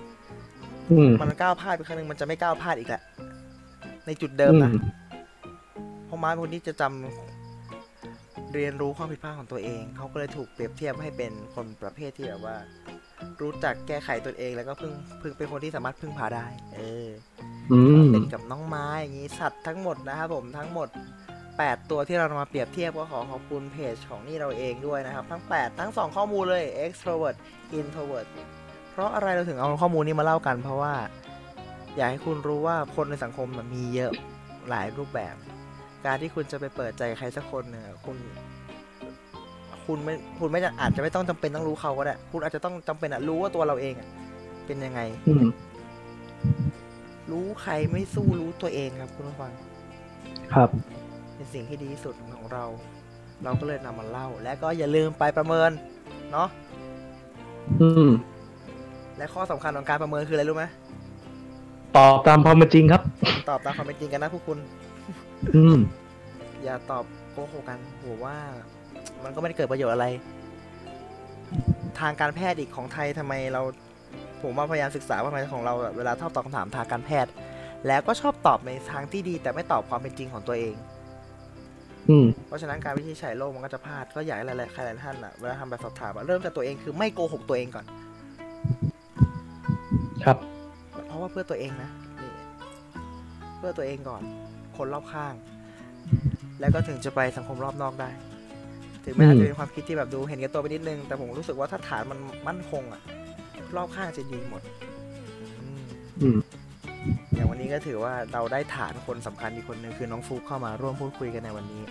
[0.90, 3.02] อืมมันก้าวพลาดไปครั้งหนึงมันจะไม่ก้าวพลาดอีกแหละ
[4.06, 4.74] ในจุดเดิมอืนะม
[6.06, 12.56] เพราะม้าเป็นคนที่จะจำเรียนรู้ความผิดพลาดของตัวเอง เขาก็เลยถูกเปรียบเทียบให้เป็นคนประเภทที่แบบว่า
[13.40, 17.08] รู้จักแก้ไขตนเองแล้วก็พึ่งพึ่งเป็นคนที่สามารถพึ่งพาได้ เออ
[17.72, 20.88] อืมเป็นกับน้องไม้อย่างนี้สัตว์ทั้งหมดนะครับผมทั้งหมด
[21.60, 27.36] 8 ตัวที่เรานำมาเปรียบเทียบก็ขอขอบคุณเพจของนี่เราเองด้วยนะครับ ทั้ง 8 ทั้ง 2 ข้อมูลเลย extrovert
[27.78, 28.26] introvert
[28.92, 30.94] เพราะอะไรเราถึงเอาข้อมูลนี้มาเล่ากัน เพราะว่า
[31.96, 34.12] อยากให้คุณรู้ว่าคนในสังคมมันมีเยอะ
[34.68, 35.34] หลายรูปแบบ
[36.06, 38.16] การที่คุณจะไปเปิดใจกับใครสักคนเนี่ยคุณ
[39.86, 44.08] คุณไม่คุณไม่อาจจะไม่ต้องจำเป็นต้องรู้เขาก็ได้คุณอาจจะต้องจำเป็นอะรู้ว่าตัวเราเองอะ
[44.66, 45.46] เป็นยังไงอืม
[47.30, 49.52] รู้ใครไม่สู้รู้ตัวเองครับคุณผู้ฟัง
[50.54, 50.70] ครับ
[51.42, 52.64] เป็นสิ่งที่ดีที่สุดของเรา
[53.44, 55.70] เราก็เลยนำมาเล่า และก็อย่าลืมไปประเมิน
[56.32, 56.48] เนาะ
[57.80, 58.08] อืม
[59.16, 60.64] และข้อสำคัญของการประเมินคืออะไรรู้ไหม
[61.96, 63.02] ตอบตามความเป็นจริงครับ
[63.50, 64.58] ตอบตามความเป็นจริงกันนะพวกคุณ
[65.54, 65.76] อืม
[66.62, 68.36] อย่าตอบโกหกกันโหว่า
[69.24, 70.06] มันก็ไม่ได้เกิดประโยชน์อะไร
[72.00, 73.62] ทางการแพทย์อีกของไทยทำไมเรา
[74.42, 77.32] ผมว่าพยายามศึกษาว่าทำไมของเราอะเวลาชอบตอบคำถามทางการแพทย์
[77.86, 81.00] แล้วก็ชอบตอบในทางที่ดีแต่ไม่ตอบความเป็นจริงของตัวเองอืม
[82.46, 87.86] เพราะฉะนั้นการวินิจฉัยโรคมันก็จะพลาดก็อยากให้หลายๆใครหลายท่านอะเวลาทำแบบสอบถามอะเริ่มจากตัวเองคือไม่โกหกตัวเองก่อน
[90.24, 90.36] ครับ
[91.06, 91.90] เพราะว่าเพื่อตัวเองนะ
[92.22, 92.32] นี่
[93.58, 94.22] เพื่อตัวเองก่อน
[94.76, 95.34] คนรอบข้าง
[96.60, 98.10] แล้วก็ถึงจะไปสังคมรอบนอกได้
[99.04, 103.00] ถึงแม้อาจจะเป็นความคิดที่แบบดูเห็นแก่ตัวไปนิดนึง แต่ผมรู้สึกว่าถ้าฐานมันมั่นคงอะ
[103.76, 104.62] รอบข้างจะดีหมด
[105.60, 105.84] อืม
[106.22, 106.38] อืม
[107.34, 111.82] อย่างวันนี้ก็ถือว่าเราได้ฐานคนสำคัญอีกคนหนึ่งคือน้องฟุกเข้ามาร่วมพูดคุยกันในวันนี้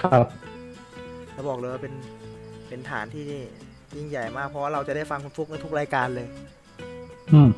[0.00, 0.26] ครับ
[1.32, 1.94] แล้วบอกเลยว่าเป็น
[2.68, 3.24] เป็นฐานที่
[3.96, 6.26] ยิ่งใหญ่มาก เพราะว่าเราจะได้ฟังคุณฟุกในทุกรายการเลย
[7.32, 7.48] อืม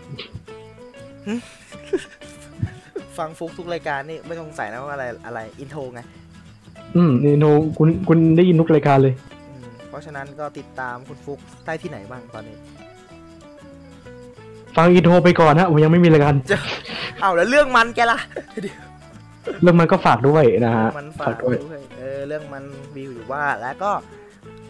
[3.18, 6.00] ฟังฟุกทุกรายการนี่ไม่สงสัยนะว่าอะไรอะไร อินโทรไง
[6.96, 7.44] อืมนี่โน
[7.78, 9.14] คุณคุณได้ยินทุกรายการเลย
[9.50, 12.56] อืมเพราะฉะนั้นก็ติดตามคุณฟุกได้ที่ไหนบ้างตอนนี้
[14.76, 16.34] ฟังอินโทรไปก่อนฮะผมยังไม่มีรายการ
[17.20, 18.18] เอาแล้วเรื่องมันแกล่ะ
[18.52, 22.64] เรื่องมันก็ฝากด้วยนะฮะมันฝากด้วยด้วยเออเรื่องมัน
[22.96, 23.92] วิวอยู่ว่าแล้วก็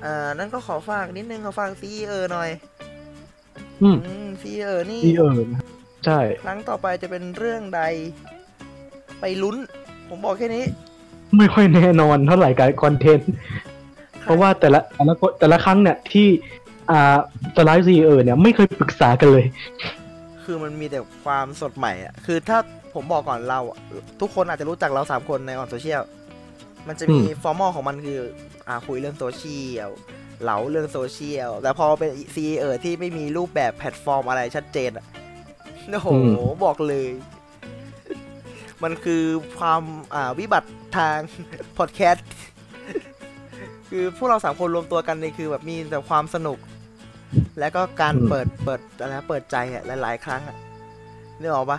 [0.03, 2.51] เอ่อนั่นก็ขอฝากนิดนึงขอฝากซีเออหน่อย
[3.83, 5.62] อืมอืมซีเออนี่นี่เออนะ
[6.05, 7.83] ใช่ครั้งต่อไปจะเป็นเรื่องใด
[9.20, 9.57] ไปลุ้น
[10.09, 10.64] ผมบอกแค่นี้
[11.39, 13.33] ไม่ค่อยแน่นอนเท่าไหร่กับคอนเทนต์
[14.22, 16.29] เพราะว่าแต่ละแต่ละแต่ละครั้งเนี่ยที่
[16.91, 17.16] อ่า
[17.57, 19.45] สไลด์ซีเออเนี่ยไม่เคยปรึกษากันเลย
[20.45, 22.59] คือมันมีแต่ความสดใหม่อะคือถ้า
[22.95, 23.78] ผมบอกก่อนเราอะ
[24.20, 26.03] ทุกคนอาจจะรู้จักเราสามคนในออนโซเชียล
[26.88, 28.20] มันจะมีอืม format ของมันคือ
[28.68, 29.90] อ่าคุยเรื่องโซเชียล
[30.42, 35.07] เหลาเรื่องโซเชียล แต่พอเป็นซีเออที่ไม่มีรูปแบบแพลตฟอร์มอะไรชัดเจนอะ
[35.90, 36.09] โอ้โห
[36.64, 37.09] บอกเลย
[38.82, 39.24] มันคือ
[39.59, 39.82] ความ
[40.14, 41.18] อ่าวิบัติทาง
[41.78, 42.28] พอดแคสต์
[43.90, 46.59] คือพวกเราสามคนรวมตัวกันนี่คือแบบมีแต่ความสนุก
[47.59, 50.57] แล้วก็การอืมเปิดเปิดอะไรนะเปิดใจอะหลาย ๆ ครั้งอะ
[51.40, 51.78] นึกออกปะ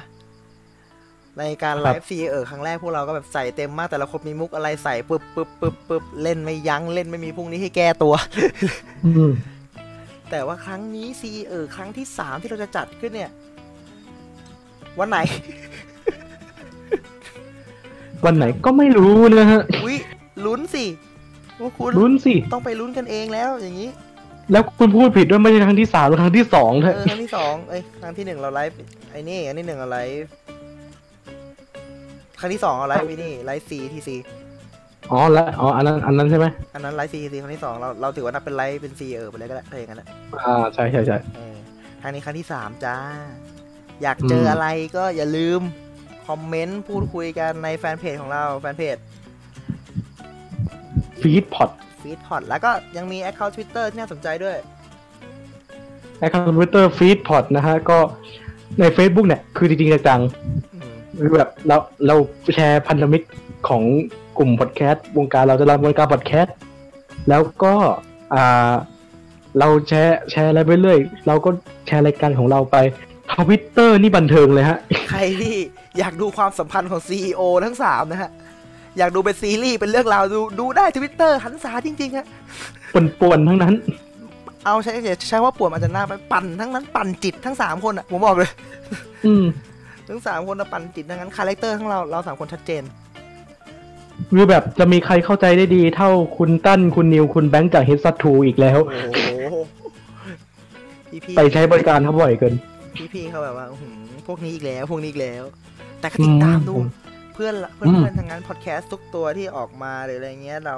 [1.39, 8.13] ในการไลฟ์ซีเออครั้งแรกพวกเราก็แบบใส่เต็มมากแต่ละคนมีมุกอะไรใส่ปึ๊บปึ๊บปึ๊บปึ๊บเล่นไม่ยั้งเล่นไม่มีพรุ่งนี้ให้แก้ตัว
[9.05, 9.31] อืม
[10.31, 13.31] แต่ว่าครั้งนี้ซีเออครั้งที่สามที่เราจะจัดขึ้นเนี่ย
[14.99, 15.17] วันไหน
[18.25, 19.97] วันไหนก็ไม่รู้นะฮะอุ้ย
[20.45, 20.85] ลุ้นสิ
[21.61, 23.89] ว่าคุณลุ้นสิต้องไปลุ้นกันเองแล้วอย่างนี้
[24.51, 28.77] แล้วคุณพูดผิดด้วยไม่ใช่ครั้งที่สามหรือครั้งที่สองเถเออะอครั้งที่สองเอ้ยครั้งที่หนึ่งเราไลฟ์
[29.11, 30.44] ไอ้นี่อันที่หนึ่งเราไลฟ์ค
[32.45, 34.15] รั้งที่สองเราไลฟ์ไอ้นี่ไลฟ์ซีทีซี
[35.11, 40.07] อ๋อแล้วอ๋ออันนั้นอันนั้นใช่ไหมอันนั้นไลฟ์ CTC ครั้งที่สองเราเราถือว่านับเป็นไลฟ์เป็นซีเออไปเลยก็ได้ถ้าอย่างนั้นนะ
[40.45, 41.55] อ่าใช่ใช่ใช่เออ
[42.01, 42.95] ครั้งนี้ครั้งที่สามจ้า
[44.01, 44.67] อยากเจอมอะไร
[44.97, 45.59] ก็อย่าลืม
[46.27, 48.97] คอมเมนต์พูดคุยกันในแฟนเพจของเราแฟนเพจ
[51.21, 51.69] ฟีดพอด
[52.01, 54.57] ฟีดพอดแล้วก็ยังมี account Twitter ที่น่าสนใจด้วย
[56.19, 57.97] account Twitter ฟีดพอดนะฮะก็
[58.79, 60.21] ใน Facebook เนี่ย คือจริงๆจัง
[60.73, 60.74] อืมๆ
[61.19, 62.15] คือแบบเราเรา
[62.55, 63.27] แชร์พันธมิตร
[63.67, 63.83] ของ
[64.37, 66.55] กลุ่มพอดแคสต์วงการเราจะรับวงการพอดแคสต์
[67.29, 67.73] แล้วก็
[68.33, 68.73] อ่า
[69.59, 71.49] เราแชร์แชร์อะไรไปเรื่อยเราก็
[71.87, 72.77] แชร์รายการของเราไป
[73.35, 74.77] ทวิตเตอร์นี่บันเทิงเลยฮะ
[75.09, 75.55] ใครที่
[75.99, 78.31] อยากดูความสัมพันธ์ของ CEO ทั้งสามนะฮะ
[78.97, 82.27] อยากดูเป็นซีรีส์เป็นเรื่องราวดูดูได้ทวิตเตอรรษาจริงๆฮะ
[82.93, 83.73] ป่วนๆทั้งนั้น
[84.65, 84.91] เอาใช้
[85.29, 88.49] ใช้ว่าป่วนอาจจะหน้าไปปั่นทั้งนั้นปั่นจิตทั้งสามคนอะ ผมบอกเลย
[89.25, 89.45] อืม
[90.07, 92.83] ทั้งสามคนนะปั่นจิตทั้งนั้น character ทั้งเราเราสามคนชัดเจน
[94.31, 99.57] คือแบบจะมีใครเข้าใจได้ดีเท่าคุณตั้นคุณนิวคุณแบงค์จาก h ฮดซัตทูอีกแล้ว โอ้โห
[101.09, 102.53] พี่พี่ไปใช้บริการเขาบ่อยเกิน
[102.95, 103.95] พี่พี่เขาแบบว่าอื้อหือ
[104.27, 105.43] พวกนี้อีกแล้ว พวกนี้อีกแล้ว
[105.99, 106.87] แต่ก็ติดตามดู อืม
[107.33, 110.77] เพื่อนละเพื่อนอืมเพื่อนทางนั้นพอดแคสต์ทุกตัวที่ออกมาหรืออะไรเงี้ยเรา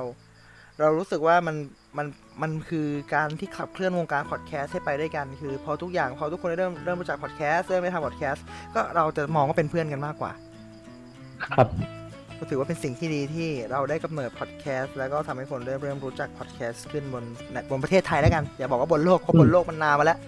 [0.79, 1.55] เรารู้สึกว่ามัน
[1.97, 2.07] มัน
[2.41, 10.31] มันคือการที่ขับเคลื่อนวงการพอดแคสต์ให้ไปด้วยกัน คือพอทุกอย่างพอทุกคนเริ่มเริ่มรู้จักพอดแคสต์เริ่มไปทำพอดแคสต์ก็เราจะมองว่าเป็นเพื่อนกันมากกว่า
[11.45, 11.67] ครับ
[12.39, 17.23] ก็ถือว่าเป็นสิ่งที่ดีที่เราได้กำเนิดพอดแคสต์แล้วก็ทำให้คนได้เริ่มรู้จักพอดแคสต์ขึ้นบน
[17.69, 20.19] บนประเทศไทยแล้วกัน อย่าบอกว่าบนโลกเพราะบนโลกมันนานมาแล้ว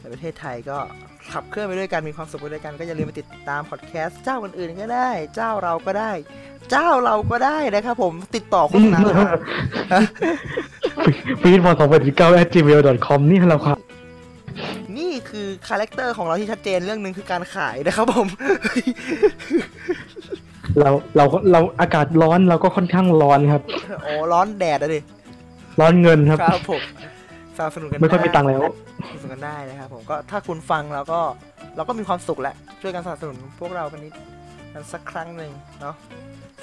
[0.00, 0.78] ในประเทศไทยก็
[1.32, 6.12] ขับเคลื่อนไปด้วยกันมีความสุขไปด้วยกันก็อย่าลืมไปติดตามพอดแคสต์เจ้าอื่นๆก็ได้ เจ้าเราก็ได้
[6.70, 9.40] เจ้าเราก็ได้นะครับผมติดต่อโฆษณาเลยครับ
[11.40, 13.78] ฟีดพอดสองพันสิบเก้า at gmail com นี่เราครับ
[14.98, 18.26] นี่คือ character ของเราที่ชัดเจนเรื่องหนึ่งคือการขายนะครับผม
[20.80, 23.62] เราเราเราอากาศร้อนเราก็ค่อนข้างร้อนครับ
[24.02, 25.00] โอ้ร้อนแดดอะดิ
[25.80, 26.82] ร้อนเงินครับ ครับผม
[27.56, 28.62] สนับสนุนกันไม่ค่อยมีด้ตังค์แล้ว
[29.10, 31.20] สนับสนุนกันได้นะครับผมก็ถ้าคุณฟังแล้วก็
[31.76, 34.12] เราก็มีความสุขแหละช่วยกันสนับสนุนพวกเรากันนิด
[34.74, 35.94] กันสักครั้งหนึ่งเนาะ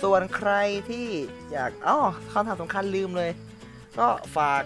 [0.04, 0.52] ส่วนใคร
[0.90, 1.08] ที่
[1.52, 1.98] อยากอ๋อ
[2.32, 3.32] คำถามสำคัญลืมเลย
[4.00, 4.62] ก็ฝาก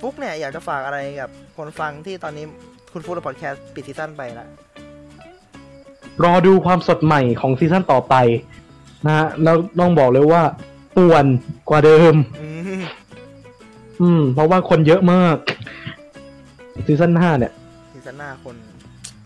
[0.00, 2.44] ฟุกเนี่ยอยากจะฝากอะไรกับคนฟังที่ตอนนี้
[2.92, 4.46] คุณฟุกในพอดแคสต์ปิดซีซั่นไปละ
[6.24, 8.14] รอดูความสดใหม่ของซีซั่นต่อไป
[9.06, 10.42] นะฮะแล้วต้องบอกเลยว่า
[10.96, 11.24] ป่วน
[11.68, 12.48] กว่าเดิม อื
[12.80, 12.82] ม
[14.00, 15.36] อืมเพราะว่าคนเยอะมาก
[16.86, 17.52] ซีซั่นหน้าเนี่ย
[17.92, 18.56] ซีซั่นหน้าคน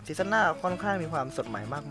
[0.05, 1.83] ซีซั่นหน้าค่อนข้างมีความสดใหม่มาก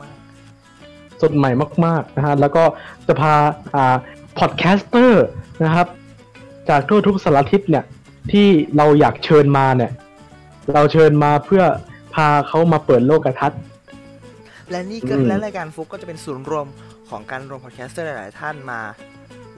[1.23, 1.51] สดใหม่
[1.85, 2.65] มาก ๆ นะฮะ แล้วก็
[3.07, 3.35] จะพา
[3.75, 3.95] อ่า
[4.39, 5.25] podcaster
[5.65, 5.87] นะครับ
[6.71, 7.85] จากทั่วทุกสารทิศเนี่ย
[8.33, 9.93] ที่เราอยากเชิญมาเนี่ย
[10.75, 11.63] เราเชิญมาเพื่อ
[12.15, 16.67] พาเขามาเปิดโลกทัศน์ๆและนี่ก็อืมและรายการฟุกก็จะเป็นศูนย์รวม
[17.11, 18.81] ของการรวมพอดแคสเตอร์หลายๆท่านมา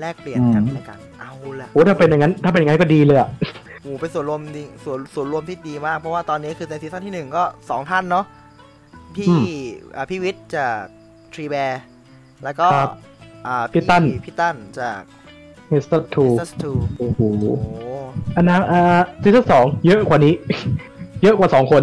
[0.00, 3.28] แลกเปลี่ยนกันอืมในการเอาละโอ้ถ้าเป็นอย่างนั้น ถ้าเป็นอย่างนั้นก็ดีเลยอะ
[3.82, 8.24] โอ้เป็นส่วนรวมดีส่วนส่วนรวมที่ดีมาก เพราะว่าตอนนี้คือในซีซั่นที่หนึ่งก็สองท่านเนาะ
[9.16, 9.44] พี่อืม
[9.96, 10.76] อ่าพี่วิทย์จาก
[11.32, 11.82] ทรีแบร์
[12.44, 12.90] แล้วก็ครับ
[13.46, 15.00] อ่าพี่ตั้นพี่ตั้นจาก
[15.78, 17.94] m สเตอร์ทูซัสทูโอ้โหโอ้
[18.36, 20.34] อันนั้นอ่าซีซั่นสองเยอะกว่านี้
[21.22, 21.82] เยอะกว่าสองคน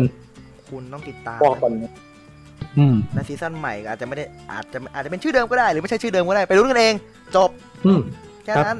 [0.70, 1.72] คุณต้องติดตามบอกก่อน
[2.78, 6.96] อืมในซีซั่นใหม่อาจจะไม่ได้อาจจะอาจจะเป็นชื่อเดิมก็ได้ หรือไม่ใช่ชื่อเดิมก็ได้ไปรู้นกันเอง
[7.36, 7.50] จบ
[7.86, 8.00] อืม
[8.46, 8.80] แค่นั้น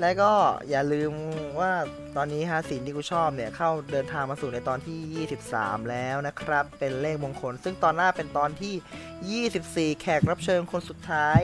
[0.00, 0.32] แล้วก็
[0.70, 1.12] อย่าลืม
[1.60, 1.72] ว่า
[2.16, 11.40] ตอนนี้ฮะสิ่งที่กูชอบเนี่ยเข้าเดินทางมาสู่ในตอนที่ 23 แล้วนะครับ เป็นเลขมงคล ซึ่งตอนหน้าเป็นตอนที่ 24 แขกรับเชิญคนสุดท้าย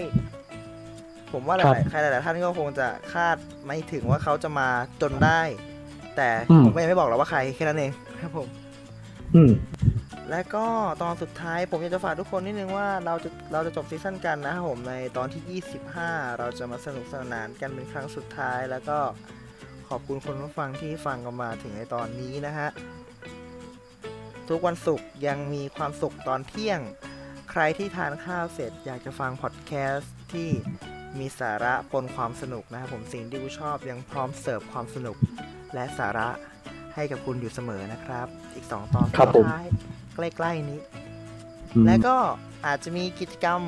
[1.32, 4.68] ผมว่าหครับลายๆใครหลายๆท่านก็คงจะคาดไม่ถึงว่าเขาจะมา
[5.02, 5.40] จนได้
[6.16, 8.48] แต่อืมผมก็ยังไม่บอกหรอกว่าใครแค่นั้นเองครับผม
[9.34, 9.52] อืม
[10.30, 10.66] และก็
[11.02, 18.98] ตอนสุดท้ายผมอยากจะฝากทุกคนนิดนึงว่าเราจะเราจะจบซีซั่นกันนะครับผมในตอนที่ 25 เราจะมาสนุกสนานกันเป็นครั้งสุดท้าย แล้วก็
[19.88, 22.68] ขอบคุณคนผู้ฟังที่ฟังกันมาถึงในตอนนี้นะฮะ
[24.48, 26.80] ทุกวันศุกร์ยังมีความสุขตอนเที่ยง
[27.50, 30.48] ใครที่ทานข้าวเสร็จอยากจะฟังพอดแคสต์ที่
[31.18, 35.16] มีสาระปนความสนุกนะครับผมสิ่งที่กูชอบยังพร้อมเสิร์ฟความสนุก
[35.74, 36.28] และสาระ
[36.94, 39.66] ให้กับคุณอยู่เสมอนะครับ อีก 2 ตอนครับสุผดมท้าย
[40.14, 40.80] ใกล้ๆนี้
[41.74, 42.16] อืมและก็
[42.66, 43.60] อาจจะมีกิจกรรม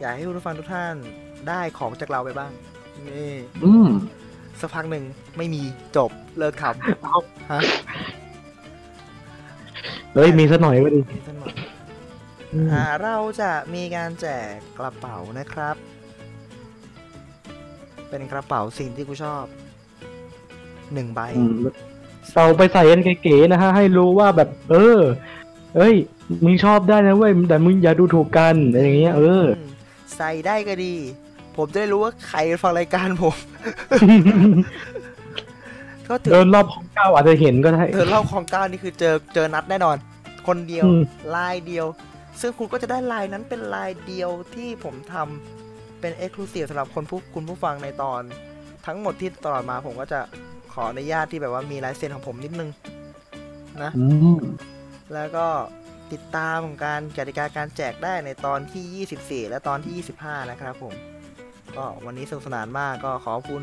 [0.00, 0.94] อยากให้คุณผู้ฟังทุกท่าน
[1.48, 2.52] ได้ของจากเราไปบ้าง
[3.08, 3.32] นี่
[3.64, 3.88] อืม
[4.60, 5.04] สักพักหนึ่ง
[5.36, 5.62] ไม่มี
[5.96, 6.74] จบเลิกขับ
[7.52, 7.60] ฮะ
[10.14, 11.54] เฮ้ยมีสักหน่อยก็ดีนิดหน่อย
[12.52, 14.48] อืมอ่าเราจะมีการแจก
[14.78, 15.76] กระเป๋านะครับ
[18.08, 19.44] เป็นกระเป๋าสิ่งที่กูชอบ
[20.94, 21.54] หนึ่งใบอืม
[22.34, 25.00] เราไปใส่กันเก๋ๆนะฮะ ให้รู้ว่าแบบ เออ
[25.76, 25.94] เอ้ย
[26.44, 29.68] มึงชอบได้นะเว้ย แต่มึงอย่าดูถูกกันอะไรอย่างเงี้ย เออม
[30.16, 30.94] ใส่ได้ก็ดี
[31.56, 33.34] ผมจะได้รู้ว่าใครฟังรายการผม
[36.08, 39.96] ก็ถือเดินรอบของเก้าอาจจะเห็นก็ได้เธอเล่าของก้าวนี่คือเจอเจอนัดแน่นอน
[40.46, 41.02] คนเดียวอืม
[41.36, 41.86] ลายเดียว
[42.40, 45.53] ซึ่งคุณก็จะได้ลายนั้นเป็นลายเดียวที่ผมทำ
[46.04, 48.22] เป็น e x c l u s i v e สำหรับคนผู้คุณผู้ฟังในตอน
[48.86, 50.20] ทั้งหมดที่ตลอดมาผมก็จะ
[50.72, 52.70] ขออนุญาตที่แบบว่ามีลายเซ็นของผมนิดนึง
[53.82, 54.38] นะอืม
[55.14, 55.46] แล้วก็
[56.12, 60.94] ติดตามการกติกาการแจกได้ในตอนที่ 24 และตอนที่ 25 นะครับผม
[61.76, 63.62] ก็วันนี้สนุกสนานมากก็ขอบคุณ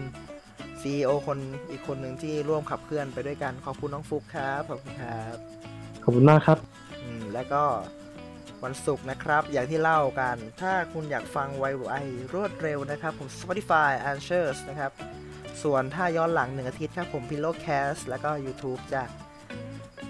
[0.82, 1.38] CEO คน
[1.72, 5.36] อีกคนหนึ่งที่ร่วมขับเคลื่อนไปด้วยกัน ขอบคุณน้องฟุกครับ ขอบคุณครับ
[6.04, 6.58] ขอบคุณมากครับ
[7.04, 7.64] อืม แล้วก็
[8.64, 11.90] วันศุกร์นะครับ อย่างที่เล่ากัน ถ้าคุณอยากฟังไวไว
[12.34, 14.92] รวดเร็วนะครับ ผม Spotify Answers นะครับ
[15.64, 19.04] ส่วนถ้าย้อนหลังหนึ่งอาทิตย์ครับผม Pillowcast แล้วก็ YouTube จ้ะ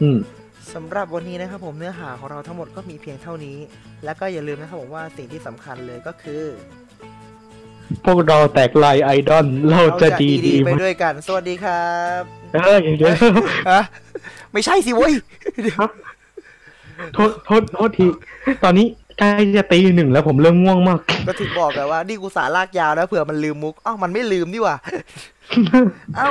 [0.02, 0.20] อืม
[0.74, 3.58] สำหรับวันนี้นะครับผมเนื้อหาของเราทั้งหมดก็มีเพียงเท่านี้
[4.06, 6.44] แล้วก็อย่าลืมนะครับผมว่าสิ่งที่สำคัญเลยก็คือ
[8.06, 12.22] พวกเราแตกลายไอดอลเราจะดีดีไปด้วยกัน สวัสดีครับ
[12.54, 13.14] เอออย่างเดียว
[13.72, 13.82] ฮะ
[14.54, 15.14] ไม่ใช่สิเว้ย
[17.14, 18.06] โทษโทษโทษที
[18.64, 18.88] ตอนนี้
[19.20, 24.76] ใกล้จะตีหนึ่งแล้วผมเริ่มง่วงมาก ก็ถึงบอกไงว่านี่กูสาลากยาวแล้วเผื่อมันลืมมุกอ้าวมันไม่ลืมนี่หว่า
[26.18, 26.30] เอ้า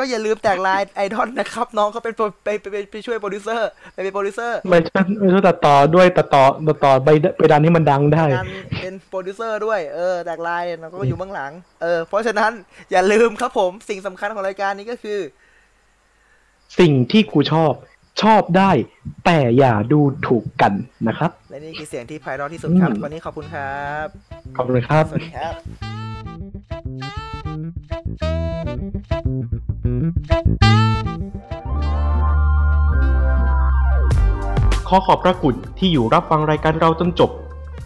[0.00, 7.08] ็อย่าลืมแตกลายไอดอลนะครับ น้องเขาเป็นโปรไปไปไปไปช่วยโปรดิวเซอร์ไปเป็นโปรดิวเซอร์ไม่ใช่ไม่ใช่ตัดต่อด้วยตัดต่อตัดต่อไป
[7.38, 8.48] ไปดันให้มันดังได้งาน
[8.82, 12.52] เป็นโปรดิวเซอร์ด้วยเออแตกลายเนี่ยเราก็อยู่เบื้องหลังเออเพราะฉะนั้น
[12.90, 15.18] อย่าลืมครับผมสิ่งสำคัญของรายการนี้ก็คือ
[16.78, 17.72] สิ่งที่กูชอบ
[18.22, 18.70] ชอบได้
[19.24, 20.72] แต่อย่าดูถูกกัน
[21.08, 24.06] นะครับ และนี่คือเสียงที่ไพเราะที่สุดครับอืมวันนี้ขอบคุณครับ
[24.56, 25.54] ขอบคุณครับ สวัสดีครับ
[34.88, 37.30] ขอขอบพระคุณที่อยู่รับฟังรายการเราจนจบ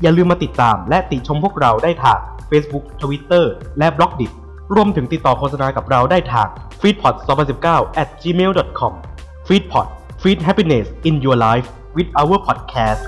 [0.03, 2.19] อย่าลืมมาติดตามและติชมพวกเราได้ทาง
[2.51, 3.45] Facebook Twitter
[3.79, 4.33] และ b l o g d i t
[4.75, 6.49] รวมถึงติดต่อโฆษณากับเราได้ทาง
[6.81, 7.15] f e e d p o t
[7.59, 8.93] 2019 at gmail.com
[9.47, 9.89] f e e d p o t
[10.23, 13.03] Feed Happiness in Your Life with our podcast